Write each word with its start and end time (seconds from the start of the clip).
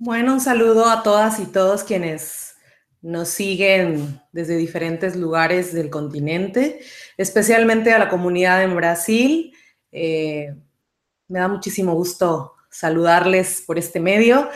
Bueno, 0.00 0.32
un 0.34 0.40
saludo 0.40 0.88
a 0.88 1.02
todas 1.02 1.40
y 1.40 1.46
todos 1.46 1.82
quienes 1.82 2.54
nos 3.02 3.30
siguen 3.30 4.20
desde 4.30 4.56
diferentes 4.56 5.16
lugares 5.16 5.74
del 5.74 5.90
continente, 5.90 6.78
especialmente 7.16 7.92
a 7.92 7.98
la 7.98 8.08
comunidad 8.08 8.62
en 8.62 8.76
Brasil. 8.76 9.52
Eh, 9.90 10.54
me 11.26 11.40
da 11.40 11.48
muchísimo 11.48 11.94
gusto 11.94 12.54
saludarles 12.70 13.64
por 13.66 13.76
este 13.76 13.98
medio 13.98 14.48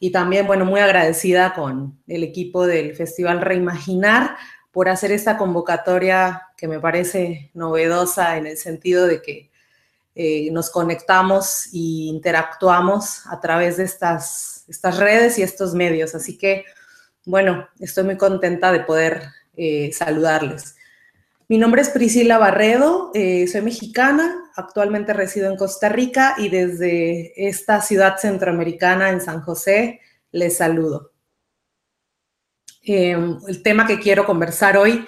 y 0.00 0.12
también, 0.12 0.46
bueno, 0.46 0.64
muy 0.64 0.80
agradecida 0.80 1.52
con 1.52 2.02
el 2.06 2.22
equipo 2.22 2.66
del 2.66 2.96
Festival 2.96 3.42
Reimaginar 3.42 4.38
por 4.70 4.88
hacer 4.88 5.12
esta 5.12 5.36
convocatoria 5.36 6.42
que 6.56 6.68
me 6.68 6.80
parece 6.80 7.50
novedosa 7.52 8.38
en 8.38 8.46
el 8.46 8.56
sentido 8.56 9.06
de 9.06 9.20
que 9.20 9.50
eh, 10.14 10.50
nos 10.52 10.70
conectamos 10.70 11.66
e 11.66 12.08
interactuamos 12.08 13.26
a 13.26 13.38
través 13.38 13.76
de 13.76 13.84
estas, 13.84 14.55
estas 14.68 14.98
redes 14.98 15.38
y 15.38 15.42
estos 15.42 15.74
medios. 15.74 16.14
Así 16.14 16.36
que, 16.38 16.64
bueno, 17.24 17.68
estoy 17.78 18.04
muy 18.04 18.16
contenta 18.16 18.72
de 18.72 18.80
poder 18.80 19.22
eh, 19.56 19.90
saludarles. 19.92 20.76
Mi 21.48 21.58
nombre 21.58 21.82
es 21.82 21.90
Priscila 21.90 22.38
Barredo, 22.38 23.12
eh, 23.14 23.46
soy 23.46 23.62
mexicana, 23.62 24.50
actualmente 24.56 25.12
resido 25.12 25.48
en 25.48 25.56
Costa 25.56 25.88
Rica 25.88 26.34
y 26.38 26.48
desde 26.48 27.48
esta 27.48 27.80
ciudad 27.80 28.18
centroamericana 28.18 29.10
en 29.10 29.20
San 29.20 29.42
José 29.42 30.00
les 30.32 30.56
saludo. 30.56 31.12
el 32.82 33.62
tema 33.62 33.86
que 33.86 34.00
quiero 34.00 34.24
conversar 34.24 34.76
hoy 34.76 35.06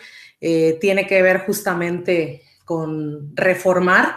tiene 0.80 1.06
que 1.06 1.22
ver 1.22 1.44
justamente 1.46 2.42
con 2.64 3.36
reformar 3.36 4.16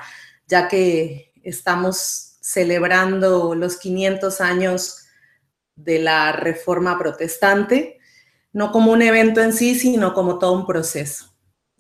ya 0.52 0.68
que 0.68 1.32
estamos 1.44 2.38
celebrando 2.42 3.56
los 3.56 3.78
500 3.78 4.42
años 4.42 5.01
de 5.76 6.00
la 6.00 6.32
Reforma 6.32 6.98
Protestante, 6.98 8.00
no 8.54 8.72
como 8.72 8.92
un 8.92 9.02
evento 9.02 9.42
en 9.42 9.54
sí, 9.54 9.76
sino 9.76 10.14
como 10.14 10.40
todo 10.40 10.54
un 10.54 10.66
proceso. 10.66 11.34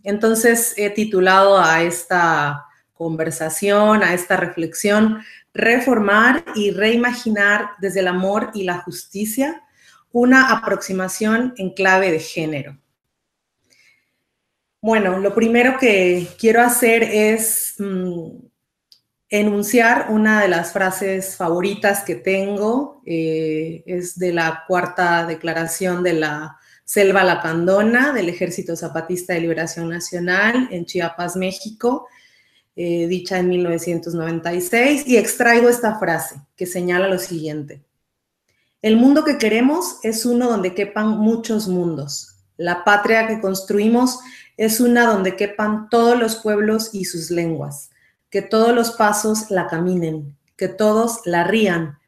Entonces 0.04 0.74
he 0.78 0.90
titulado 0.90 1.60
a 1.60 1.84
esta 1.84 2.66
conversación, 2.94 4.04
a 4.04 4.14
esta 4.14 4.38
reflexión, 4.38 5.24
Reformar 5.54 6.46
y 6.56 6.72
reimaginar 6.72 7.72
desde 7.82 8.00
el 8.00 8.08
amor 8.08 8.52
y 8.54 8.64
la 8.64 8.78
justicia, 8.84 9.62
una 10.14 10.50
aproximación 10.50 11.54
en 11.58 11.74
clave 11.74 12.10
de 12.10 12.20
género. 12.20 12.78
Bueno, 14.82 15.20
lo 15.20 15.36
primero 15.36 15.78
que 15.78 16.26
quiero 16.40 16.62
hacer 16.62 17.04
es 17.04 17.76
mm, 17.80 18.30
enunciar 19.32 20.08
una 20.10 20.42
de 20.42 20.50
las 20.50 20.74
frases 20.74 21.38
favoritas 21.38 22.04
que 22.04 22.16
tengo, 22.16 23.02
eh, 23.06 23.82
es 23.86 24.20
de 24.20 24.34
la 24.34 24.66
cuarta 24.68 25.26
declaración 25.26 26.04
de 26.04 26.14
la 26.14 26.58
Selva 26.84 27.24
Lacandona 27.24 28.12
del 28.12 28.28
Ejército 28.28 28.76
Zapatista 28.76 29.34
de 29.34 29.40
Liberación 29.40 29.88
Nacional 29.88 30.68
en 30.70 30.86
Chiapas, 30.86 31.38
México, 31.38 32.08
eh, 32.76 33.08
dicha 33.08 33.40
en 33.40 33.48
1996, 33.48 35.08
y 35.08 35.16
extraigo 35.16 35.70
esta 35.70 35.98
frase 35.98 36.36
que 36.58 36.66
señala 36.66 37.08
lo 37.08 37.18
siguiente. 37.18 37.86
El 38.82 38.98
mundo 38.98 39.24
que 39.24 39.38
queremos 39.38 40.00
es 40.04 40.26
uno 40.26 40.50
donde 40.50 40.76
quepan 40.76 41.08
muchos 41.08 41.70
mundos. 41.70 42.36
La 42.58 42.84
patria 42.84 43.28
que 43.28 43.40
construimos 43.40 44.20
es 44.58 44.82
una 44.82 45.06
donde 45.06 45.38
quepan 45.38 45.88
todos 45.90 46.20
los 46.20 46.36
pueblos 46.36 46.90
y 46.92 47.06
sus 47.06 47.32
lenguas 47.32 47.92
que 48.32 48.42
todos 48.42 48.74
los 48.74 48.92
pasos 48.92 49.52
la 49.52 49.68
caminen, 49.68 50.36
que 50.58 50.70
todos 50.70 51.22
la 51.26 51.44
rían, 51.44 52.00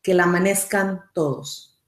que 0.00 0.14
la 0.14 0.24
amanezcan 0.24 1.02
todos. 1.12 1.78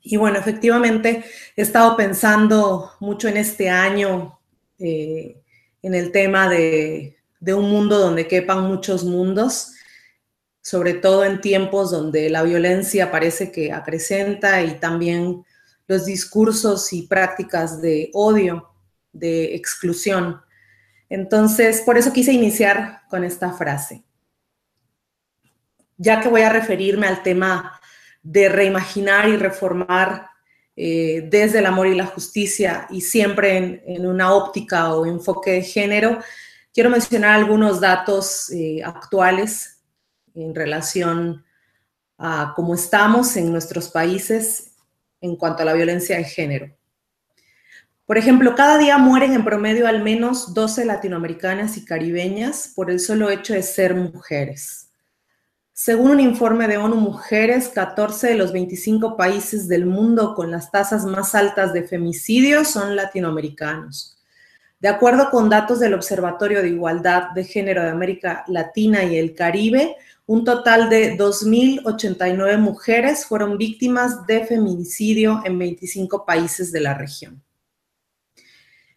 Y 0.00 0.16
bueno, 0.16 0.38
efectivamente 0.38 1.24
he 1.56 1.62
estado 1.62 1.96
pensando 1.96 2.92
mucho 3.00 3.28
en 3.28 3.36
este 3.36 3.68
año 3.68 4.38
eh, 4.78 5.42
en 5.82 5.94
el 5.94 6.12
tema 6.12 6.48
de, 6.48 7.16
de 7.40 7.54
un 7.54 7.68
mundo 7.70 7.98
donde 7.98 8.28
quepan 8.28 8.62
muchos 8.62 9.04
mundos, 9.04 9.72
sobre 10.62 10.94
todo 10.94 11.24
en 11.24 11.40
tiempos 11.40 11.90
donde 11.90 12.30
la 12.30 12.42
violencia 12.42 13.10
parece 13.10 13.50
que 13.50 13.72
acrecenta 13.72 14.62
y 14.62 14.78
también 14.78 15.44
los 15.86 16.06
discursos 16.06 16.92
y 16.92 17.02
prácticas 17.02 17.82
de 17.82 18.10
odio, 18.14 18.70
de 19.12 19.54
exclusión. 19.54 20.43
Entonces, 21.14 21.80
por 21.82 21.96
eso 21.96 22.12
quise 22.12 22.32
iniciar 22.32 23.02
con 23.08 23.22
esta 23.22 23.52
frase. 23.52 24.02
Ya 25.96 26.20
que 26.20 26.28
voy 26.28 26.42
a 26.42 26.52
referirme 26.52 27.06
al 27.06 27.22
tema 27.22 27.80
de 28.20 28.48
reimaginar 28.48 29.28
y 29.28 29.36
reformar 29.36 30.28
eh, 30.74 31.24
desde 31.30 31.60
el 31.60 31.66
amor 31.66 31.86
y 31.86 31.94
la 31.94 32.06
justicia 32.06 32.88
y 32.90 33.00
siempre 33.00 33.84
en, 33.86 34.06
una 34.06 34.32
óptica 34.32 34.92
o 34.92 35.06
enfoque 35.06 35.52
de 35.52 35.62
género, 35.62 36.18
quiero 36.72 36.90
mencionar 36.90 37.36
algunos 37.36 37.80
datos 37.80 38.50
eh, 38.50 38.82
actuales 38.82 39.84
en 40.34 40.52
relación 40.52 41.44
a 42.18 42.54
cómo 42.56 42.74
estamos 42.74 43.36
en 43.36 43.52
nuestros 43.52 43.88
países 43.88 44.72
en 45.20 45.36
cuanto 45.36 45.62
a 45.62 45.66
la 45.66 45.74
violencia 45.74 46.16
de 46.16 46.24
género. 46.24 46.76
Por 48.06 48.18
ejemplo, 48.18 48.54
cada 48.54 48.76
día 48.76 48.98
mueren 48.98 49.32
en 49.32 49.44
promedio 49.44 49.86
al 49.86 50.02
menos 50.02 50.52
12 50.52 50.84
latinoamericanas 50.84 51.78
y 51.78 51.86
caribeñas 51.86 52.70
por 52.74 52.90
el 52.90 53.00
solo 53.00 53.30
hecho 53.30 53.54
de 53.54 53.62
ser 53.62 53.94
mujeres. 53.94 54.90
Según 55.72 56.10
un 56.10 56.20
informe 56.20 56.68
de 56.68 56.76
ONU 56.76 56.96
Mujeres, 56.96 57.68
14 57.68 58.28
de 58.28 58.34
los 58.34 58.52
25 58.52 59.16
países 59.16 59.68
del 59.68 59.86
mundo 59.86 60.34
con 60.34 60.50
las 60.50 60.70
tasas 60.70 61.06
más 61.06 61.34
altas 61.34 61.72
de 61.72 61.82
femicidio 61.82 62.66
son 62.66 62.94
latinoamericanos. 62.94 64.18
De 64.80 64.88
acuerdo 64.88 65.30
con 65.30 65.48
datos 65.48 65.80
del 65.80 65.94
Observatorio 65.94 66.60
de 66.60 66.68
Igualdad 66.68 67.30
de 67.30 67.44
Género 67.44 67.82
de 67.82 67.88
América 67.88 68.44
Latina 68.48 69.02
y 69.02 69.16
el 69.16 69.34
Caribe, 69.34 69.96
un 70.26 70.44
total 70.44 70.90
de 70.90 71.16
2.089 71.16 72.58
mujeres 72.58 73.24
fueron 73.24 73.56
víctimas 73.56 74.26
de 74.26 74.44
feminicidio 74.44 75.40
en 75.46 75.58
25 75.58 76.26
países 76.26 76.70
de 76.70 76.80
la 76.80 76.92
región. 76.92 77.43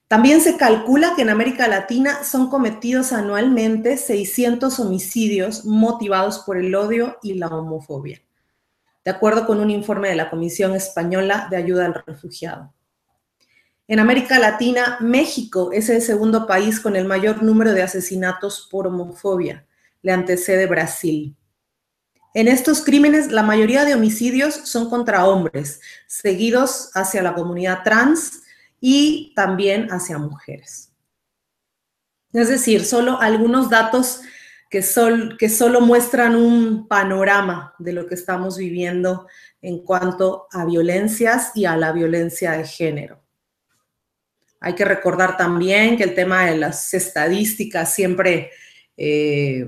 También 0.07 0.39
se 0.39 0.55
calcula 0.55 1.13
que 1.15 1.23
en 1.23 1.29
América 1.29 1.67
Latina 1.67 2.23
son 2.23 2.49
cometidos 2.49 3.11
anualmente 3.11 3.97
600 3.97 4.79
homicidios 4.79 5.65
motivados 5.65 6.39
por 6.39 6.57
el 6.57 6.73
odio 6.75 7.17
y 7.21 7.33
la 7.33 7.47
homofobia, 7.47 8.21
de 9.03 9.11
acuerdo 9.11 9.45
con 9.45 9.59
un 9.59 9.69
informe 9.69 10.07
de 10.07 10.15
la 10.15 10.29
Comisión 10.29 10.75
Española 10.75 11.47
de 11.49 11.57
Ayuda 11.57 11.85
al 11.87 12.03
Refugiado. 12.05 12.73
En 13.89 13.99
América 13.99 14.39
Latina, 14.39 14.97
México 15.01 15.71
es 15.73 15.89
el 15.89 16.01
segundo 16.01 16.47
país 16.47 16.79
con 16.79 16.95
el 16.95 17.05
mayor 17.05 17.43
número 17.43 17.73
de 17.73 17.83
asesinatos 17.83 18.67
por 18.71 18.87
homofobia. 18.87 19.65
Le 20.01 20.11
antecede 20.13 20.67
Brasil. 20.67 21.35
En 22.33 22.47
estos 22.47 22.81
crímenes, 22.83 23.31
la 23.31 23.43
mayoría 23.43 23.83
de 23.83 23.95
homicidios 23.95 24.55
son 24.55 24.89
contra 24.89 25.25
hombres, 25.25 25.81
seguidos 26.05 26.91
hacia 26.93 27.23
la 27.23 27.33
comunidad 27.33 27.83
trans, 27.83 28.43
y 28.79 29.33
también 29.35 29.87
hacia 29.91 30.17
mujeres. 30.17 30.93
Es 32.33 32.49
decir, 32.49 32.85
solo 32.85 33.19
algunos 33.19 33.69
datos 33.69 34.21
que, 34.69 34.83
que 35.39 35.49
solo 35.49 35.81
muestran 35.81 36.35
un 36.35 36.87
panorama 36.87 37.73
de 37.79 37.93
lo 37.93 38.05
que 38.07 38.15
estamos 38.15 38.57
viviendo 38.57 39.27
en 39.61 39.83
cuanto 39.83 40.47
a 40.51 40.65
violencias 40.65 41.51
y 41.55 41.65
a 41.65 41.75
la 41.77 41.91
violencia 41.91 42.51
de 42.51 42.65
género. 42.65 43.23
Hay 44.59 44.73
que 44.73 44.85
recordar 44.85 45.37
también 45.37 45.97
que 45.97 46.03
el 46.03 46.15
tema 46.15 46.45
de 46.45 46.57
las 46.57 46.93
estadísticas 46.93 47.93
siempre, 47.93 48.51
eh, 48.97 49.67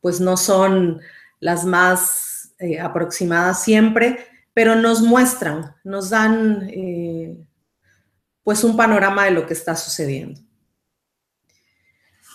pues 0.00 0.20
no 0.20 0.36
son 0.36 1.00
las 1.40 1.64
más 1.64 2.54
eh, 2.58 2.80
aproximadas 2.80 3.62
siempre, 3.62 4.26
pero 4.54 4.74
nos 4.74 5.02
muestran, 5.02 5.76
nos 5.84 6.10
dan 6.10 6.68
eh, 6.70 7.46
pues 8.48 8.64
un 8.64 8.78
panorama 8.78 9.26
de 9.26 9.32
lo 9.32 9.46
que 9.46 9.52
está 9.52 9.76
sucediendo. 9.76 10.40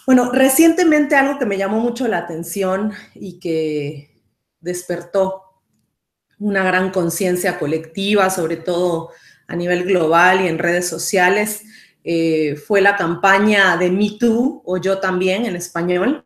Bueno, 0.05 0.31
recientemente 0.31 1.15
algo 1.15 1.39
que 1.39 1.47
me 1.47 1.57
llamó 1.57 1.79
mucho 1.79 2.07
la 2.07 2.19
atención 2.19 2.93
y 3.15 3.39
que 3.39 4.21
despertó 4.59 5.41
una 6.37 6.63
gran 6.63 6.91
conciencia 6.91 7.57
colectiva, 7.57 8.29
sobre 8.29 8.57
todo 8.57 9.09
a 9.47 9.55
nivel 9.55 9.85
global 9.85 10.41
y 10.41 10.49
en 10.49 10.59
redes 10.59 10.87
sociales, 10.87 11.63
eh, 12.03 12.57
fue 12.57 12.79
la 12.79 12.95
campaña 12.95 13.75
de 13.77 13.89
Me 13.89 14.11
Too 14.19 14.61
o 14.63 14.77
Yo 14.77 14.99
también 14.99 15.47
en 15.47 15.55
español. 15.55 16.23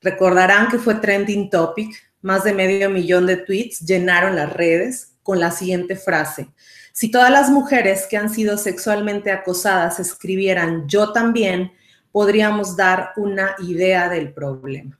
Recordarán 0.00 0.68
que 0.68 0.78
fue 0.78 0.94
trending 0.94 1.50
topic, 1.50 1.94
más 2.22 2.42
de 2.42 2.54
medio 2.54 2.88
millón 2.88 3.26
de 3.26 3.36
tweets 3.36 3.80
llenaron 3.80 4.34
las 4.34 4.50
redes 4.50 5.18
con 5.22 5.40
la 5.40 5.50
siguiente 5.50 5.94
frase, 5.94 6.48
si 6.94 7.10
todas 7.10 7.30
las 7.32 7.50
mujeres 7.50 8.06
que 8.08 8.16
han 8.16 8.30
sido 8.30 8.56
sexualmente 8.56 9.32
acosadas 9.32 9.98
escribieran 9.98 10.86
yo 10.86 11.12
también, 11.12 11.72
podríamos 12.12 12.76
dar 12.76 13.10
una 13.16 13.56
idea 13.58 14.08
del 14.08 14.32
problema. 14.32 14.96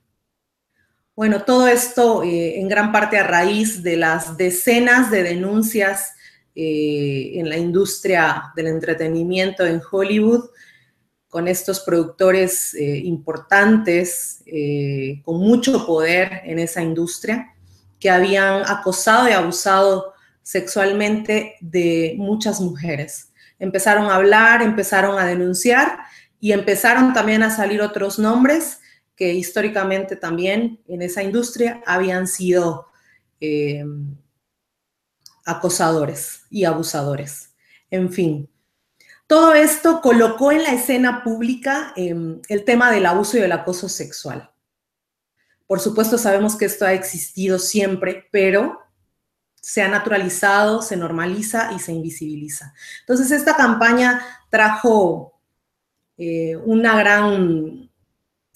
Bueno, 1.15 1.45
todo 1.45 1.69
esto 1.69 2.25
eh, 2.25 2.59
en 2.59 2.67
gran 2.67 2.91
parte 2.91 3.17
a 3.17 3.23
raíz 3.23 3.85
de 3.85 3.97
las 3.97 4.37
decenas 4.37 5.13
de 5.13 5.23
denuncias 5.23 6.15
eh, 6.57 7.35
en 7.35 7.49
la 7.49 7.59
industria 7.59 8.53
del 8.57 8.67
entretenimiento 8.67 9.65
en 9.65 9.81
Hollywood, 9.89 10.51
con 11.29 11.47
estos 11.47 11.79
productores 11.79 12.75
eh, 12.75 13.03
importantes, 13.05 14.43
con 15.23 15.39
mucho 15.39 15.87
poder 15.87 16.41
en 16.45 16.59
esa 16.59 16.83
industria, 16.83 17.55
que 18.01 18.11
habían 18.11 18.63
acosado 18.67 19.29
y 19.29 19.33
abusado 19.33 20.14
sexualmente 20.45 21.57
de 21.61 22.15
muchas 22.19 22.61
mujeres. 22.61 23.33
Empezaron 23.59 24.07
a 24.07 24.15
hablar, 24.15 24.63
empezaron 24.63 25.19
a 25.19 25.27
denunciar 25.27 25.99
y 26.39 26.53
empezaron 26.53 27.13
también 27.13 27.43
a 27.43 27.51
salir 27.51 27.83
otros 27.83 28.21
nombres 28.21 28.79
que 29.17 29.33
históricamente 29.33 30.15
también 30.15 30.81
en 30.87 31.03
esa 31.03 31.23
industria 31.23 31.83
habían 31.87 32.29
sido 32.29 32.87
eh, 33.41 33.85
acosadores 35.45 36.43
y 36.51 36.65
abusadores. 36.65 37.55
En 37.91 38.13
fin, 38.13 38.51
todo 39.27 39.55
esto 39.55 40.01
colocó 40.03 40.53
en 40.53 40.63
la 40.63 40.73
escena 40.73 41.25
pública 41.25 41.93
em, 41.97 42.41
el 42.49 42.65
tema 42.65 42.91
del 42.91 43.07
abuso 43.07 43.39
y 43.39 43.41
el 43.41 43.53
acoso 43.53 43.89
sexual. 43.89 44.51
Por 45.67 45.81
supuesto, 45.81 46.19
sabemos 46.19 46.57
que 46.57 46.67
esto 46.67 46.85
ha 46.85 46.93
existido 46.93 47.59
siempre, 47.59 48.29
pero 48.31 48.84
se 49.65 49.81
ha 49.81 49.89
naturalizado, 49.89 50.83
se 50.83 50.95
normaliza 50.95 51.73
y 51.75 51.79
se 51.79 51.91
invisibiliza. 51.91 52.75
Entonces, 53.01 53.31
esta 53.31 53.57
campaña 53.57 54.21
trajo 54.51 55.41
eh, 56.19 56.55
una 56.55 56.99
gran 56.99 57.91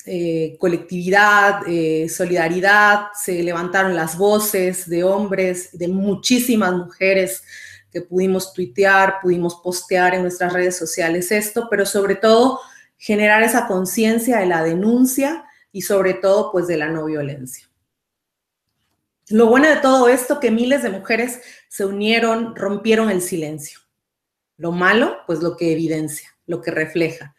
eh, 0.05 0.59
colectividad, 0.61 1.63
eh, 1.67 2.11
solidaridad, 2.11 3.07
se 3.15 3.43
levantaron 3.43 3.97
las 3.97 4.19
voces 4.19 4.87
de 4.87 5.03
hombres, 5.03 5.71
de 5.73 5.89
muchísimas 5.89 6.75
mujeres 6.75 7.43
que 7.91 8.03
pudimos 8.03 8.53
tuitear, 8.53 9.15
pudimos 9.23 9.57
postear 9.57 10.15
en 10.15 10.23
nuestras 10.23 10.53
redes 10.53 10.77
sociales 10.77 11.33
esto, 11.33 11.69
pero 11.71 11.87
sobre 11.87 12.17
todo 12.17 12.61
generar 12.99 13.43
esa 13.43 13.67
conciencia 13.67 14.41
de 14.41 14.47
la 14.47 14.63
denuncia 14.63 15.47
y 15.73 15.81
sobre 15.81 16.13
todo 16.13 16.53
pues 16.53 16.67
de 16.67 16.77
la 16.77 16.89
no 16.89 17.07
violencia. 17.07 17.67
Lo 19.31 19.47
bueno 19.47 19.69
de 19.69 19.77
todo 19.77 20.09
esto, 20.09 20.41
que 20.41 20.51
miles 20.51 20.83
de 20.83 20.91
mujeres 20.91 21.41
se 21.69 21.85
unieron, 21.85 22.57
rompieron 22.57 23.11
el 23.11 23.21
silencio. 23.21 23.81
Lo 24.57 24.73
malo, 24.73 25.19
pues 25.27 25.41
lo 25.41 25.57
que 25.57 25.73
evidencia, 25.73 26.37
lo 26.47 26.63
que 26.63 26.71
refleja, 26.71 27.37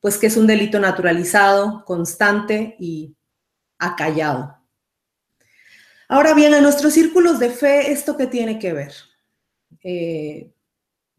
pues 0.00 0.16
que 0.16 0.28
es 0.28 0.36
un 0.36 0.46
delito 0.46 0.78
naturalizado, 0.78 1.84
constante 1.84 2.76
y 2.78 3.16
acallado. 3.78 4.58
Ahora 6.08 6.34
bien, 6.34 6.54
en 6.54 6.62
nuestros 6.62 6.92
círculos 6.92 7.38
de 7.38 7.50
fe, 7.50 7.90
¿esto 7.90 8.16
qué 8.16 8.26
tiene 8.26 8.58
que 8.58 8.72
ver? 8.72 8.94
Eh, 9.82 10.52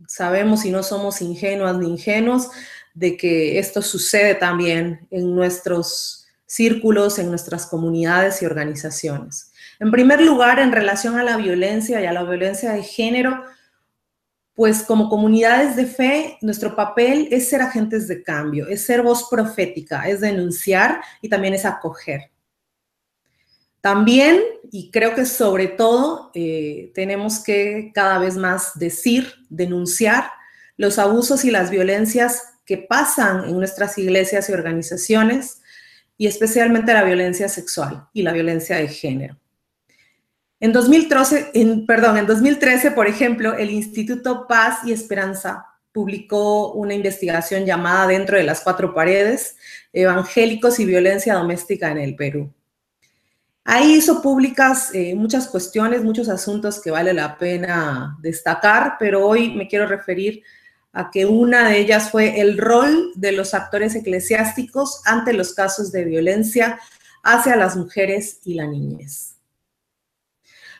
sabemos 0.07 0.65
y 0.65 0.71
no 0.71 0.83
somos 0.83 1.21
ingenuas 1.21 1.77
ni 1.77 1.89
ingenuos 1.89 2.50
de 2.94 3.17
que 3.17 3.59
esto 3.59 3.81
sucede 3.81 4.35
también 4.35 5.07
en 5.12 5.35
nuestros 5.35 6.27
círculos, 6.45 7.19
en 7.19 7.29
nuestras 7.29 7.65
comunidades 7.65 8.41
y 8.41 8.45
organizaciones. 8.45 9.51
En 9.80 9.92
primer 9.92 10.22
lugar, 10.22 10.60
en 10.60 10.72
relación 10.72 11.18
a 11.18 11.24
la 11.24 11.38
violencia 11.38 12.01
y 12.01 12.06
a 12.06 12.13
la 12.13 12.24
violencia 12.24 12.72
de 12.74 12.83
género, 12.83 13.44
pues 14.56 14.83
como 14.83 15.10
comunidades 15.10 15.75
de 15.75 15.86
fe, 15.86 16.38
nuestro 16.42 16.75
papel 16.75 17.27
es 17.30 17.50
ser 17.50 17.62
agentes 17.62 18.07
de 18.07 18.24
cambio, 18.24 18.68
es 18.68 18.86
ser 18.86 19.01
voz 19.01 19.27
profética, 19.30 20.07
es 20.07 20.22
denunciar 20.22 21.01
y 21.22 21.27
también 21.27 21.54
es 21.54 21.66
acoger. 21.66 22.31
También, 23.81 24.42
y 24.72 24.89
creo 24.92 25.13
que 25.13 25.25
sobre 25.25 25.68
todo, 25.68 26.31
eh, 26.33 26.92
tenemos 26.95 27.44
que 27.44 27.92
cada 27.94 28.18
vez 28.18 28.38
más 28.38 28.80
decir, 28.80 29.33
denunciar 29.50 30.31
los 30.77 30.98
abusos 30.98 31.45
y 31.45 31.51
las 31.51 31.69
violencias 31.69 32.42
que 32.66 32.77
pasan 32.77 33.45
en 33.45 33.57
nuestras 33.57 33.98
iglesias 33.98 34.50
y 34.50 34.54
organizaciones, 34.54 35.62
y 36.18 36.27
especialmente 36.27 36.94
la 36.94 37.04
violencia 37.04 37.50
sexual 37.50 38.07
y 38.13 38.24
la 38.24 38.31
violencia 38.31 38.77
de 38.77 38.88
género. 38.88 39.38
En 40.59 40.71
2013, 40.71 41.51
perdón, 41.85 42.17
en 42.17 42.25
2013, 42.25 42.91
por 42.91 43.07
ejemplo, 43.07 43.55
el 43.55 43.69
Instituto 43.71 44.47
Paz 44.47 44.79
y 44.85 44.93
Esperanza 44.93 45.65
publicó 45.91 46.73
una 46.73 46.93
investigación 46.93 47.65
llamada 47.65 48.07
Dentro 48.07 48.37
de 48.37 48.43
las 48.43 48.61
cuatro 48.61 48.93
paredes, 48.93 49.57
evangélicos 49.93 50.79
y 50.79 50.85
violencia 50.85 51.35
doméstica 51.35 51.91
en 51.91 51.97
el 51.97 52.15
Perú. 52.15 52.53
Ahí 53.63 53.95
hizo 53.95 54.21
públicas 54.21 54.91
eh, 54.93 55.15
muchas 55.15 55.47
cuestiones, 55.47 56.03
muchos 56.03 56.29
asuntos 56.29 56.81
que 56.81 56.91
vale 56.91 57.13
la 57.13 57.37
pena 57.37 58.17
destacar, 58.21 58.95
pero 58.99 59.25
hoy 59.25 59.55
me 59.55 59.67
quiero 59.67 59.87
referir 59.87 60.43
a 60.93 61.09
que 61.11 61.25
una 61.25 61.69
de 61.69 61.79
ellas 61.79 62.11
fue 62.11 62.39
el 62.39 62.57
rol 62.57 63.11
de 63.15 63.31
los 63.31 63.53
actores 63.53 63.95
eclesiásticos 63.95 65.01
ante 65.05 65.33
los 65.33 65.53
casos 65.53 65.91
de 65.91 66.05
violencia 66.05 66.79
hacia 67.23 67.55
las 67.55 67.75
mujeres 67.75 68.39
y 68.45 68.53
la 68.53 68.67
niñez. 68.67 69.34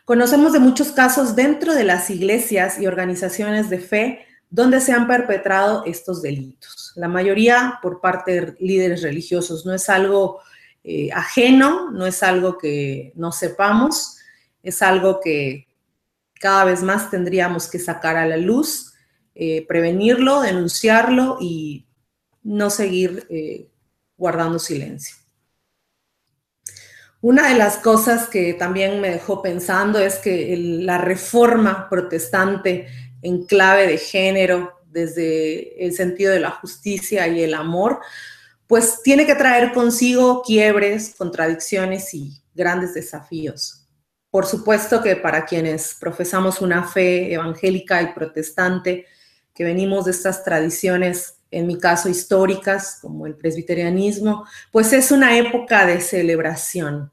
Conocemos 0.06 0.54
de 0.54 0.60
muchos 0.60 0.92
casos 0.92 1.36
dentro 1.36 1.74
de 1.74 1.84
las 1.84 2.12
iglesias 2.12 2.80
y 2.80 2.86
organizaciones 2.86 3.72
de 3.72 3.80
fe 3.80 4.26
donde 4.52 4.80
se 4.80 4.94
han 4.94 5.08
perpetrado 5.08 5.84
estos 5.86 6.22
delitos. 6.22 6.94
La 6.96 7.08
mayoría 7.08 7.80
por 7.82 8.02
parte 8.02 8.40
de 8.40 8.56
líderes 8.60 9.02
religiosos. 9.02 9.66
No 9.66 9.74
es 9.74 9.90
algo 9.90 10.42
eh, 10.84 11.10
ajeno, 11.12 11.90
no 11.90 12.06
es 12.06 12.22
algo 12.22 12.60
que 12.60 13.12
no 13.16 13.32
sepamos, 13.32 14.18
es 14.62 14.84
algo 14.84 15.20
que 15.20 15.68
cada 16.40 16.66
vez 16.66 16.84
más 16.84 17.10
tendríamos 17.10 17.68
que 17.68 17.80
sacar 17.80 18.16
a 18.16 18.28
la 18.28 18.38
luz, 18.38 18.94
eh, 19.34 19.66
prevenirlo, 19.68 20.42
denunciarlo 20.42 21.40
y 21.42 21.88
no 22.44 22.70
seguir 22.70 23.26
eh, 23.32 23.68
guardando 24.18 24.60
silencio. 24.60 25.25
Una 27.28 27.50
de 27.50 27.56
las 27.56 27.78
cosas 27.78 28.28
que 28.28 28.54
también 28.54 29.02
me 29.02 29.10
dejó 29.10 29.42
pensando 29.42 29.98
es 29.98 30.18
que 30.18 30.56
la 30.60 31.00
reforma 31.00 31.90
protestante 31.90 32.86
en 33.24 33.48
clave 33.48 33.88
de 33.88 33.98
género, 33.98 34.84
desde 34.86 35.84
el 35.84 35.94
sentido 35.94 36.32
de 36.32 36.40
la 36.40 36.52
justicia 36.52 37.28
y 37.28 37.42
el 37.42 37.56
amor, 37.56 38.00
pues 38.68 39.02
tiene 39.02 39.26
que 39.26 39.34
traer 39.34 39.74
consigo 39.74 40.44
quiebres, 40.46 41.16
contradicciones 41.18 42.14
y 42.14 42.44
grandes 42.54 42.94
desafíos. 42.94 43.88
Por 44.30 44.46
supuesto 44.46 45.02
que 45.02 45.16
para 45.16 45.48
quienes 45.48 45.98
profesamos 46.00 46.62
una 46.62 46.84
fe 46.84 47.34
evangélica 47.34 48.04
y 48.04 48.14
protestante, 48.14 49.08
que 49.52 49.64
venimos 49.64 50.06
de 50.06 50.12
estas 50.12 50.44
tradiciones, 50.44 51.40
en 51.50 51.66
mi 51.66 51.80
caso 51.80 52.08
históricas, 52.08 53.00
como 53.02 53.26
el 53.26 53.36
presbiterianismo, 53.36 54.46
pues 54.72 54.94
es 54.94 55.10
una 55.10 55.36
época 55.40 55.88
de 55.88 56.02
celebración, 56.02 57.12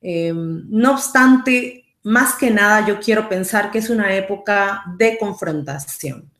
eh, 0.00 0.32
no 0.34 0.92
obstante, 0.92 1.84
más 2.04 2.34
que 2.34 2.50
nada 2.50 2.86
yo 2.86 3.00
quiero 3.00 3.28
pensar 3.28 3.70
que 3.70 3.78
es 3.78 3.90
una 3.90 4.14
época 4.14 4.82
de 4.96 5.18
confrontación, 5.18 6.30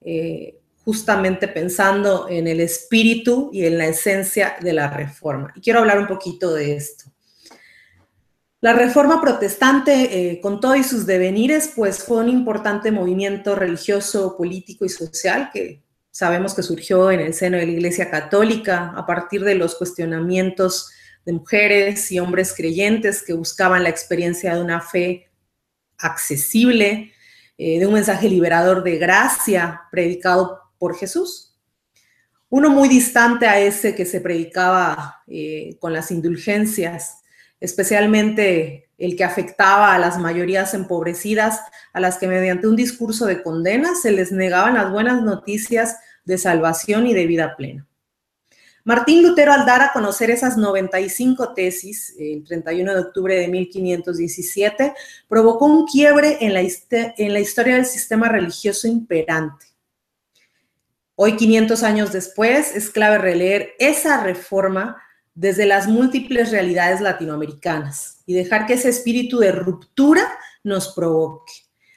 eh, 0.00 0.60
justamente 0.84 1.48
pensando 1.48 2.28
en 2.28 2.46
el 2.46 2.60
espíritu 2.60 3.50
y 3.52 3.64
en 3.64 3.78
la 3.78 3.86
esencia 3.86 4.56
de 4.60 4.72
la 4.72 4.90
reforma. 4.90 5.52
Y 5.56 5.60
quiero 5.60 5.80
hablar 5.80 5.98
un 5.98 6.06
poquito 6.06 6.52
de 6.52 6.76
esto. 6.76 7.06
La 8.60 8.72
reforma 8.72 9.20
protestante, 9.20 10.30
eh, 10.32 10.40
con 10.40 10.58
todos 10.58 10.86
sus 10.86 11.04
devenires, 11.04 11.72
pues 11.76 12.02
fue 12.02 12.18
un 12.18 12.30
importante 12.30 12.90
movimiento 12.90 13.54
religioso, 13.54 14.36
político 14.38 14.86
y 14.86 14.88
social 14.88 15.50
que 15.52 15.82
sabemos 16.10 16.54
que 16.54 16.62
surgió 16.62 17.10
en 17.10 17.20
el 17.20 17.34
seno 17.34 17.58
de 17.58 17.66
la 17.66 17.72
Iglesia 17.72 18.10
Católica 18.10 18.94
a 18.96 19.04
partir 19.04 19.44
de 19.44 19.56
los 19.56 19.74
cuestionamientos 19.74 20.90
de 21.24 21.32
mujeres 21.32 22.10
y 22.12 22.18
hombres 22.18 22.54
creyentes 22.54 23.22
que 23.22 23.32
buscaban 23.32 23.82
la 23.82 23.88
experiencia 23.88 24.54
de 24.54 24.60
una 24.60 24.80
fe 24.80 25.30
accesible, 25.98 27.12
eh, 27.56 27.78
de 27.78 27.86
un 27.86 27.94
mensaje 27.94 28.28
liberador 28.28 28.82
de 28.82 28.98
gracia 28.98 29.82
predicado 29.90 30.60
por 30.78 30.96
Jesús. 30.96 31.56
Uno 32.48 32.70
muy 32.70 32.88
distante 32.88 33.46
a 33.46 33.58
ese 33.58 33.94
que 33.94 34.04
se 34.04 34.20
predicaba 34.20 35.22
eh, 35.26 35.76
con 35.80 35.92
las 35.92 36.10
indulgencias, 36.10 37.22
especialmente 37.60 38.90
el 38.98 39.16
que 39.16 39.24
afectaba 39.24 39.94
a 39.94 39.98
las 39.98 40.18
mayorías 40.18 40.74
empobrecidas, 40.74 41.60
a 41.92 42.00
las 42.00 42.18
que 42.18 42.28
mediante 42.28 42.68
un 42.68 42.76
discurso 42.76 43.26
de 43.26 43.42
condena 43.42 43.94
se 44.00 44.12
les 44.12 44.30
negaban 44.30 44.74
las 44.74 44.90
buenas 44.90 45.22
noticias 45.22 45.96
de 46.24 46.38
salvación 46.38 47.06
y 47.06 47.14
de 47.14 47.26
vida 47.26 47.56
plena. 47.56 47.86
Martín 48.84 49.22
Lutero 49.22 49.50
al 49.50 49.64
dar 49.64 49.80
a 49.80 49.92
conocer 49.94 50.30
esas 50.30 50.58
95 50.58 51.54
tesis, 51.54 52.14
el 52.18 52.44
31 52.44 52.92
de 52.92 53.00
octubre 53.00 53.34
de 53.34 53.48
1517, 53.48 54.92
provocó 55.26 55.64
un 55.64 55.86
quiebre 55.86 56.36
en 56.42 56.52
la, 56.52 56.60
en 56.60 57.32
la 57.32 57.40
historia 57.40 57.76
del 57.76 57.86
sistema 57.86 58.28
religioso 58.28 58.86
imperante. 58.86 59.66
Hoy, 61.14 61.36
500 61.36 61.82
años 61.82 62.12
después, 62.12 62.76
es 62.76 62.90
clave 62.90 63.16
releer 63.16 63.72
esa 63.78 64.22
reforma 64.22 65.00
desde 65.34 65.64
las 65.64 65.88
múltiples 65.88 66.50
realidades 66.50 67.00
latinoamericanas 67.00 68.22
y 68.26 68.34
dejar 68.34 68.66
que 68.66 68.74
ese 68.74 68.90
espíritu 68.90 69.38
de 69.38 69.52
ruptura 69.52 70.28
nos 70.62 70.92
provoque, 70.92 71.52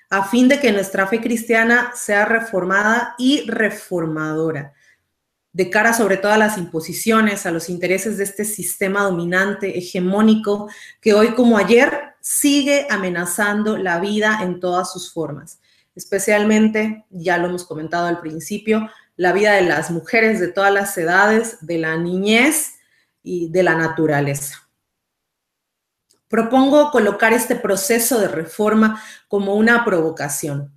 a 0.10 0.24
fin 0.30 0.48
de 0.48 0.62
que 0.62 0.72
nuestra 0.72 1.06
fe 1.08 1.20
cristiana 1.20 1.92
sea 1.96 2.24
reformada 2.24 3.14
y 3.18 3.46
reformadora, 3.50 4.74
de 5.58 5.72
cara 5.72 5.92
sobre 5.92 6.18
todo 6.18 6.34
a 6.34 6.38
las 6.38 6.60
imposiciones, 6.60 7.48
a 7.48 7.52
los 7.52 7.68
intereses 7.68 8.20
de 8.20 8.26
este 8.26 8.46
sistema 8.46 9.02
dominante, 9.02 9.76
hegemónico, 9.76 10.70
que 11.02 11.16
hoy 11.16 11.34
como 11.34 11.58
ayer 11.58 12.14
sigue 12.22 12.86
amenazando 12.92 13.76
la 13.76 14.00
vida 14.00 14.42
en 14.44 14.60
todas 14.60 14.94
sus 14.94 15.12
formas, 15.12 15.60
especialmente, 15.96 17.06
ya 17.10 17.40
lo 17.40 17.48
hemos 17.48 17.66
comentado 17.66 18.06
al 18.06 18.20
principio, 18.20 18.88
la 19.16 19.34
vida 19.34 19.54
de 19.54 19.64
las 19.64 19.90
mujeres 19.90 20.40
de 20.40 20.50
todas 20.50 20.72
las 20.72 20.96
edades, 20.96 21.58
de 21.62 21.80
la 21.80 21.98
niñez 21.98 22.76
y 23.24 23.50
de 23.50 23.64
la 23.64 23.74
naturaleza. 23.74 24.70
Propongo 26.28 26.92
colocar 26.92 27.34
este 27.34 27.56
proceso 27.56 28.20
de 28.20 28.28
reforma 28.28 29.02
como 29.28 29.56
una 29.56 29.84
provocación. 29.84 30.77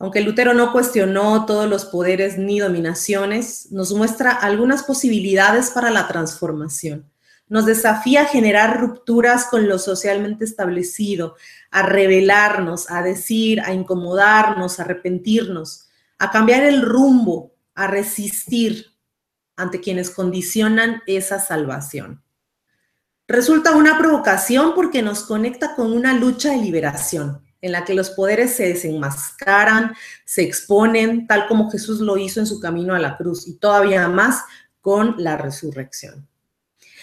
Aunque 0.00 0.20
Lutero 0.20 0.54
no 0.54 0.72
cuestionó 0.72 1.44
todos 1.44 1.68
los 1.68 1.84
poderes 1.84 2.38
ni 2.38 2.60
dominaciones, 2.60 3.72
nos 3.72 3.92
muestra 3.92 4.30
algunas 4.30 4.84
posibilidades 4.84 5.70
para 5.70 5.90
la 5.90 6.06
transformación. 6.06 7.10
Nos 7.48 7.66
desafía 7.66 8.22
a 8.22 8.26
generar 8.26 8.80
rupturas 8.80 9.46
con 9.46 9.68
lo 9.68 9.78
socialmente 9.78 10.44
establecido, 10.44 11.34
a 11.70 11.82
rebelarnos, 11.82 12.90
a 12.90 13.02
decir, 13.02 13.60
a 13.62 13.72
incomodarnos, 13.72 14.78
a 14.78 14.84
arrepentirnos, 14.84 15.88
a 16.18 16.30
cambiar 16.30 16.62
el 16.62 16.82
rumbo, 16.82 17.54
a 17.74 17.88
resistir 17.88 18.86
ante 19.56 19.80
quienes 19.80 20.10
condicionan 20.10 21.02
esa 21.06 21.40
salvación. 21.40 22.22
Resulta 23.26 23.72
una 23.72 23.98
provocación 23.98 24.74
porque 24.74 25.02
nos 25.02 25.22
conecta 25.22 25.74
con 25.74 25.92
una 25.92 26.14
lucha 26.14 26.50
de 26.50 26.58
liberación 26.58 27.47
en 27.60 27.72
la 27.72 27.84
que 27.84 27.94
los 27.94 28.10
poderes 28.10 28.54
se 28.54 28.68
desenmascaran, 28.68 29.94
se 30.24 30.42
exponen, 30.42 31.26
tal 31.26 31.46
como 31.48 31.70
Jesús 31.70 32.00
lo 32.00 32.16
hizo 32.16 32.40
en 32.40 32.46
su 32.46 32.60
camino 32.60 32.94
a 32.94 32.98
la 32.98 33.16
cruz 33.16 33.48
y 33.48 33.54
todavía 33.54 34.08
más 34.08 34.44
con 34.80 35.16
la 35.18 35.36
resurrección. 35.36 36.28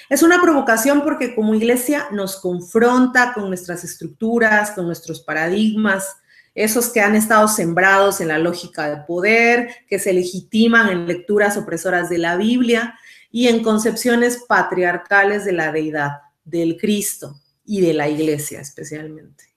Es 0.10 0.22
una 0.22 0.42
provocación 0.42 1.02
porque 1.04 1.34
como 1.34 1.56
iglesia 1.56 2.08
nos 2.12 2.38
confronta 2.38 3.34
con 3.34 3.48
nuestras 3.48 3.84
estructuras, 3.84 4.72
con 4.72 4.86
nuestros 4.86 5.22
paradigmas, 5.22 6.18
esos 6.54 6.90
que 6.90 7.02
han 7.02 7.16
estado 7.16 7.48
sembrados 7.48 8.22
en 8.22 8.30
la 8.30 8.38
lógica 8.38 8.90
de 8.90 9.04
poder, 9.04 9.70
que 9.90 10.00
se 10.00 10.14
legitiman 10.14 10.90
en 10.90 11.08
lecturas 11.08 11.58
opresoras 11.58 12.10
de 12.10 12.20
la 12.20 12.38
Biblia 12.38 12.98
y 13.30 13.48
en 13.48 13.62
concepciones 13.62 14.46
patriarcales 14.48 15.44
de 15.44 15.52
la 15.52 15.72
deidad, 15.72 16.22
del 16.46 16.78
Cristo 16.78 17.42
y 17.66 17.82
de 17.82 17.94
la 17.94 18.08
iglesia 18.08 18.62
especialmente. 18.62 19.55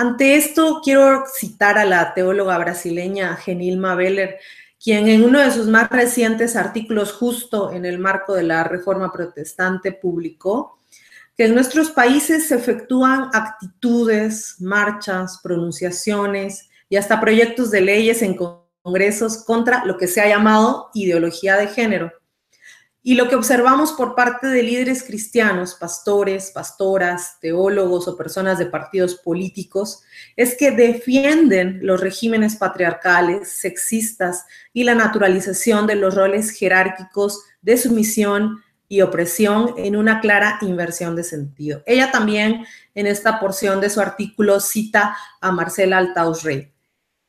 Ante 0.00 0.36
esto, 0.36 0.80
quiero 0.82 1.24
citar 1.30 1.76
a 1.76 1.84
la 1.84 2.14
teóloga 2.14 2.56
brasileña 2.56 3.36
Genilma 3.36 3.94
Beller, 3.94 4.38
quien 4.82 5.06
en 5.08 5.22
uno 5.22 5.40
de 5.40 5.50
sus 5.50 5.66
más 5.66 5.90
recientes 5.90 6.56
artículos 6.56 7.12
justo 7.12 7.70
en 7.70 7.84
el 7.84 7.98
marco 7.98 8.32
de 8.32 8.44
la 8.44 8.64
Reforma 8.64 9.12
Protestante 9.12 9.92
publicó 9.92 10.78
que 11.36 11.44
en 11.44 11.54
nuestros 11.54 11.90
países 11.90 12.48
se 12.48 12.54
efectúan 12.54 13.28
actitudes, 13.34 14.56
marchas, 14.58 15.38
pronunciaciones 15.42 16.70
y 16.88 16.96
hasta 16.96 17.20
proyectos 17.20 17.70
de 17.70 17.82
leyes 17.82 18.22
en 18.22 18.38
congresos 18.82 19.44
contra 19.44 19.84
lo 19.84 19.98
que 19.98 20.08
se 20.08 20.22
ha 20.22 20.28
llamado 20.28 20.88
ideología 20.94 21.58
de 21.58 21.66
género. 21.66 22.10
Y 23.02 23.14
lo 23.14 23.28
que 23.28 23.34
observamos 23.34 23.92
por 23.92 24.14
parte 24.14 24.46
de 24.46 24.62
líderes 24.62 25.02
cristianos, 25.02 25.74
pastores, 25.74 26.50
pastoras, 26.50 27.38
teólogos 27.40 28.06
o 28.06 28.16
personas 28.16 28.58
de 28.58 28.66
partidos 28.66 29.14
políticos, 29.14 30.02
es 30.36 30.54
que 30.54 30.70
defienden 30.70 31.80
los 31.82 32.00
regímenes 32.00 32.56
patriarcales, 32.56 33.48
sexistas 33.52 34.44
y 34.74 34.84
la 34.84 34.94
naturalización 34.94 35.86
de 35.86 35.94
los 35.94 36.14
roles 36.14 36.50
jerárquicos 36.50 37.42
de 37.62 37.78
sumisión 37.78 38.62
y 38.86 39.00
opresión 39.00 39.72
en 39.78 39.96
una 39.96 40.20
clara 40.20 40.58
inversión 40.60 41.16
de 41.16 41.24
sentido. 41.24 41.82
Ella 41.86 42.10
también 42.10 42.66
en 42.94 43.06
esta 43.06 43.40
porción 43.40 43.80
de 43.80 43.88
su 43.88 44.00
artículo 44.00 44.60
cita 44.60 45.16
a 45.40 45.52
Marcela 45.52 45.96
Altaus 45.96 46.42
Rey 46.42 46.70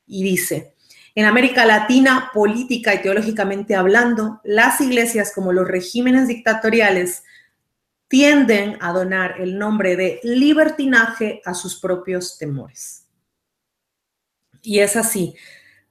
y 0.05 0.23
dice, 0.23 0.70
en 1.15 1.25
América 1.25 1.65
Latina, 1.65 2.31
política 2.33 2.93
y 2.93 3.01
teológicamente 3.01 3.75
hablando, 3.75 4.39
las 4.43 4.79
iglesias 4.79 5.31
como 5.33 5.51
los 5.51 5.67
regímenes 5.67 6.27
dictatoriales 6.27 7.23
tienden 8.07 8.77
a 8.81 8.91
donar 8.91 9.35
el 9.39 9.57
nombre 9.57 9.95
de 9.95 10.19
libertinaje 10.23 11.41
a 11.45 11.53
sus 11.53 11.79
propios 11.79 12.37
temores. 12.37 13.05
Y 14.61 14.79
es 14.79 14.95
así, 14.95 15.35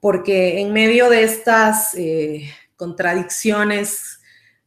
porque 0.01 0.61
en 0.61 0.73
medio 0.73 1.11
de 1.11 1.25
estas 1.25 1.95
eh, 1.95 2.51
contradicciones 2.77 4.21